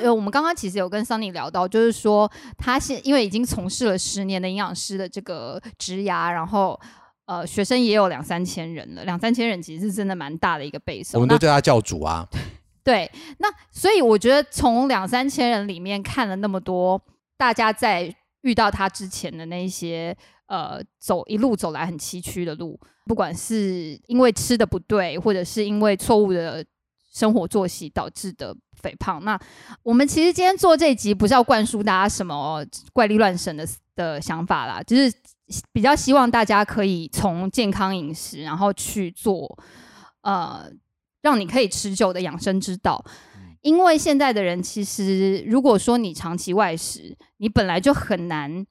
[0.00, 6.78] 呃，我们刚刚其实有跟 Sunny 聊到，就是说他现因为已经从事了十年的营养师的这个职涯，然后
[7.26, 11.10] 呃学生也有两三千人了，两三千人其实是真的蛮大的一个倍数。
[11.14, 12.26] 那我们都叫他教主啊，
[12.84, 17.00] 对，那所以我觉得从两三千人里面看了那么多，
[17.36, 20.16] 大家在遇到他之前的那一些
[20.46, 26.64] 呃走一路走来很崎岖的路，不管是因为吃的不对，或者是因为错误的
[27.16, 29.24] 生活作息导致的肥胖。
[29.24, 29.40] 那
[29.82, 32.62] 我们其实今天做这一集不是要灌输大家什么
[32.92, 35.10] 怪力乱神的的想法啦，就是
[35.72, 39.58] 比较希望大家可以从健康饮食，然后去做
[40.20, 40.70] 呃
[41.22, 43.02] 让你可以持久的养生之道。
[43.62, 48.64] 因为现在的人其实，如果说你长期外食，你本来就很难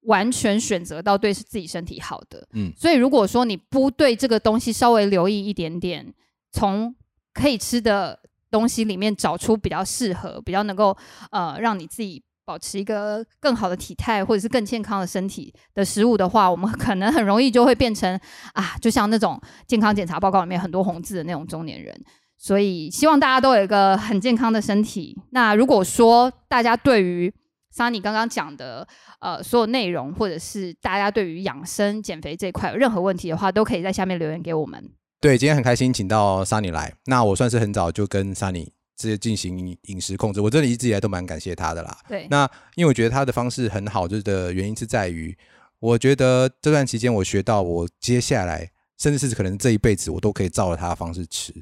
[0.00, 2.46] 完全选择到对自己身体好的。
[2.54, 6.12] 嗯所以如果说你不对这个东西稍微留意一点点，
[6.50, 6.94] 从
[7.34, 8.18] 可以吃的
[8.50, 10.96] 东西里面找出比较适合、比较能够
[11.30, 18.18] 呃让你自己保持一个更好的体态或者是更健康的身体的食物的话，我们 可能很容易就会变成
[18.52, 21.94] 啊，就像那种健康检查报告里面很多红字的那种中年人。
[22.36, 25.18] 所以希望大家都有一个很健康的身体。
[25.30, 27.32] 那如果说大家对于
[27.74, 28.86] Sunny 刚刚讲的
[29.20, 34.92] 呃所有内容，或者是大家对于养生减肥这一块有任何问题的话，都可以在下面留言给我们。
[35.24, 41.98] 对，今天很开心请到 Sunny 来，那我算是很早就跟 Sunny 直接进行饮食控制，我这里一直以来都蛮感谢他的啦。
[42.06, 45.34] 对，那因为我觉得他的方式很好，就是的原因是在于，
[45.78, 51.54] 我觉得这段期间我学到，我接下来甚至是可能这一辈子我都可以照着他的方式吃，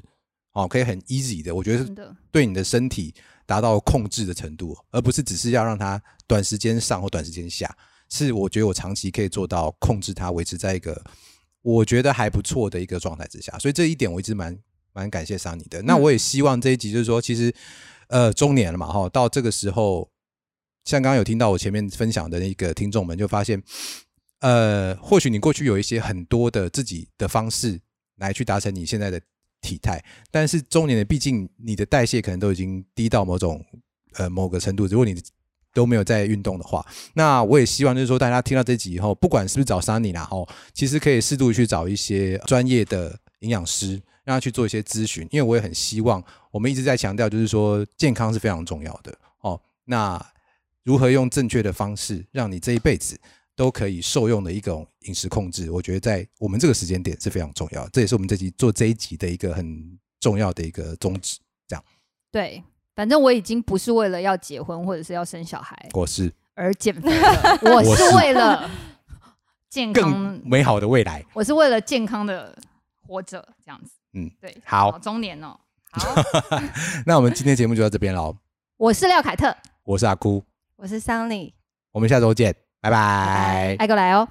[0.51, 7.73] 哦，可以很 easy 的，我觉得对你的身体达到控制的程度，而不是只是要让它短时间上或短时间下，
[8.09, 11.01] 是我觉得我长期可以做到控制它，维持在一个
[11.63, 14.55] 我觉得还不错的一个状态之下，所以这一点我一直蛮
[14.93, 15.81] 蛮感谢桑尼的。
[15.81, 17.51] 那我也希望这一集就是说，其实
[18.07, 20.11] 呃中年了嘛，哈，到这个时候，
[20.83, 23.63] 像刚刚有听到我前面分享的那个听众们，就发现，
[24.39, 27.79] 呃，或许你过去有一些很多的自己的方式
[28.17, 29.21] 来去达成你现在的
[29.61, 33.65] 体态，但是中年的，毕竟你的代谢可能都已经低到某种
[34.15, 35.15] 呃某个程度，如果你
[35.73, 49.59] 都没有在运动的话，那我也希望就是说，大家听到这集以后，不管是不是找 Sunny 啦，哦，其实可以适度去找一些专业的营养师，让他去做一些咨询，因为我也很希望，我们一直在强调，就是说健康是非常重要的哦。
[49.85, 50.23] 那
[50.83, 53.19] 如何用正确的方式，让你这一辈子
[53.55, 61.39] 都可以受用的一种饮食控制，我觉得在我们这个时间点是非常重要，这也是我们这集做这一集的一个很重要的一个宗旨。
[61.67, 61.83] 这样
[62.31, 62.63] 对，
[62.95, 68.69] 反正我已经不是为了要结婚或者是要生小孩我是而减肥了， 我我是是为了
[69.69, 71.25] 健康更，美好的未来。
[71.33, 72.55] 我是为了健康的
[73.07, 73.93] 活着这样子。
[74.13, 75.59] 嗯，对，好中年哦。
[75.91, 76.13] 好，
[77.07, 78.35] 那我们今天节目就到这边喽。
[78.77, 80.43] 我是廖凯特，我是阿哭，
[80.75, 81.53] 我是桑尼，
[81.91, 83.75] 我们下周见，拜拜。
[83.79, 84.27] 爱过来哦。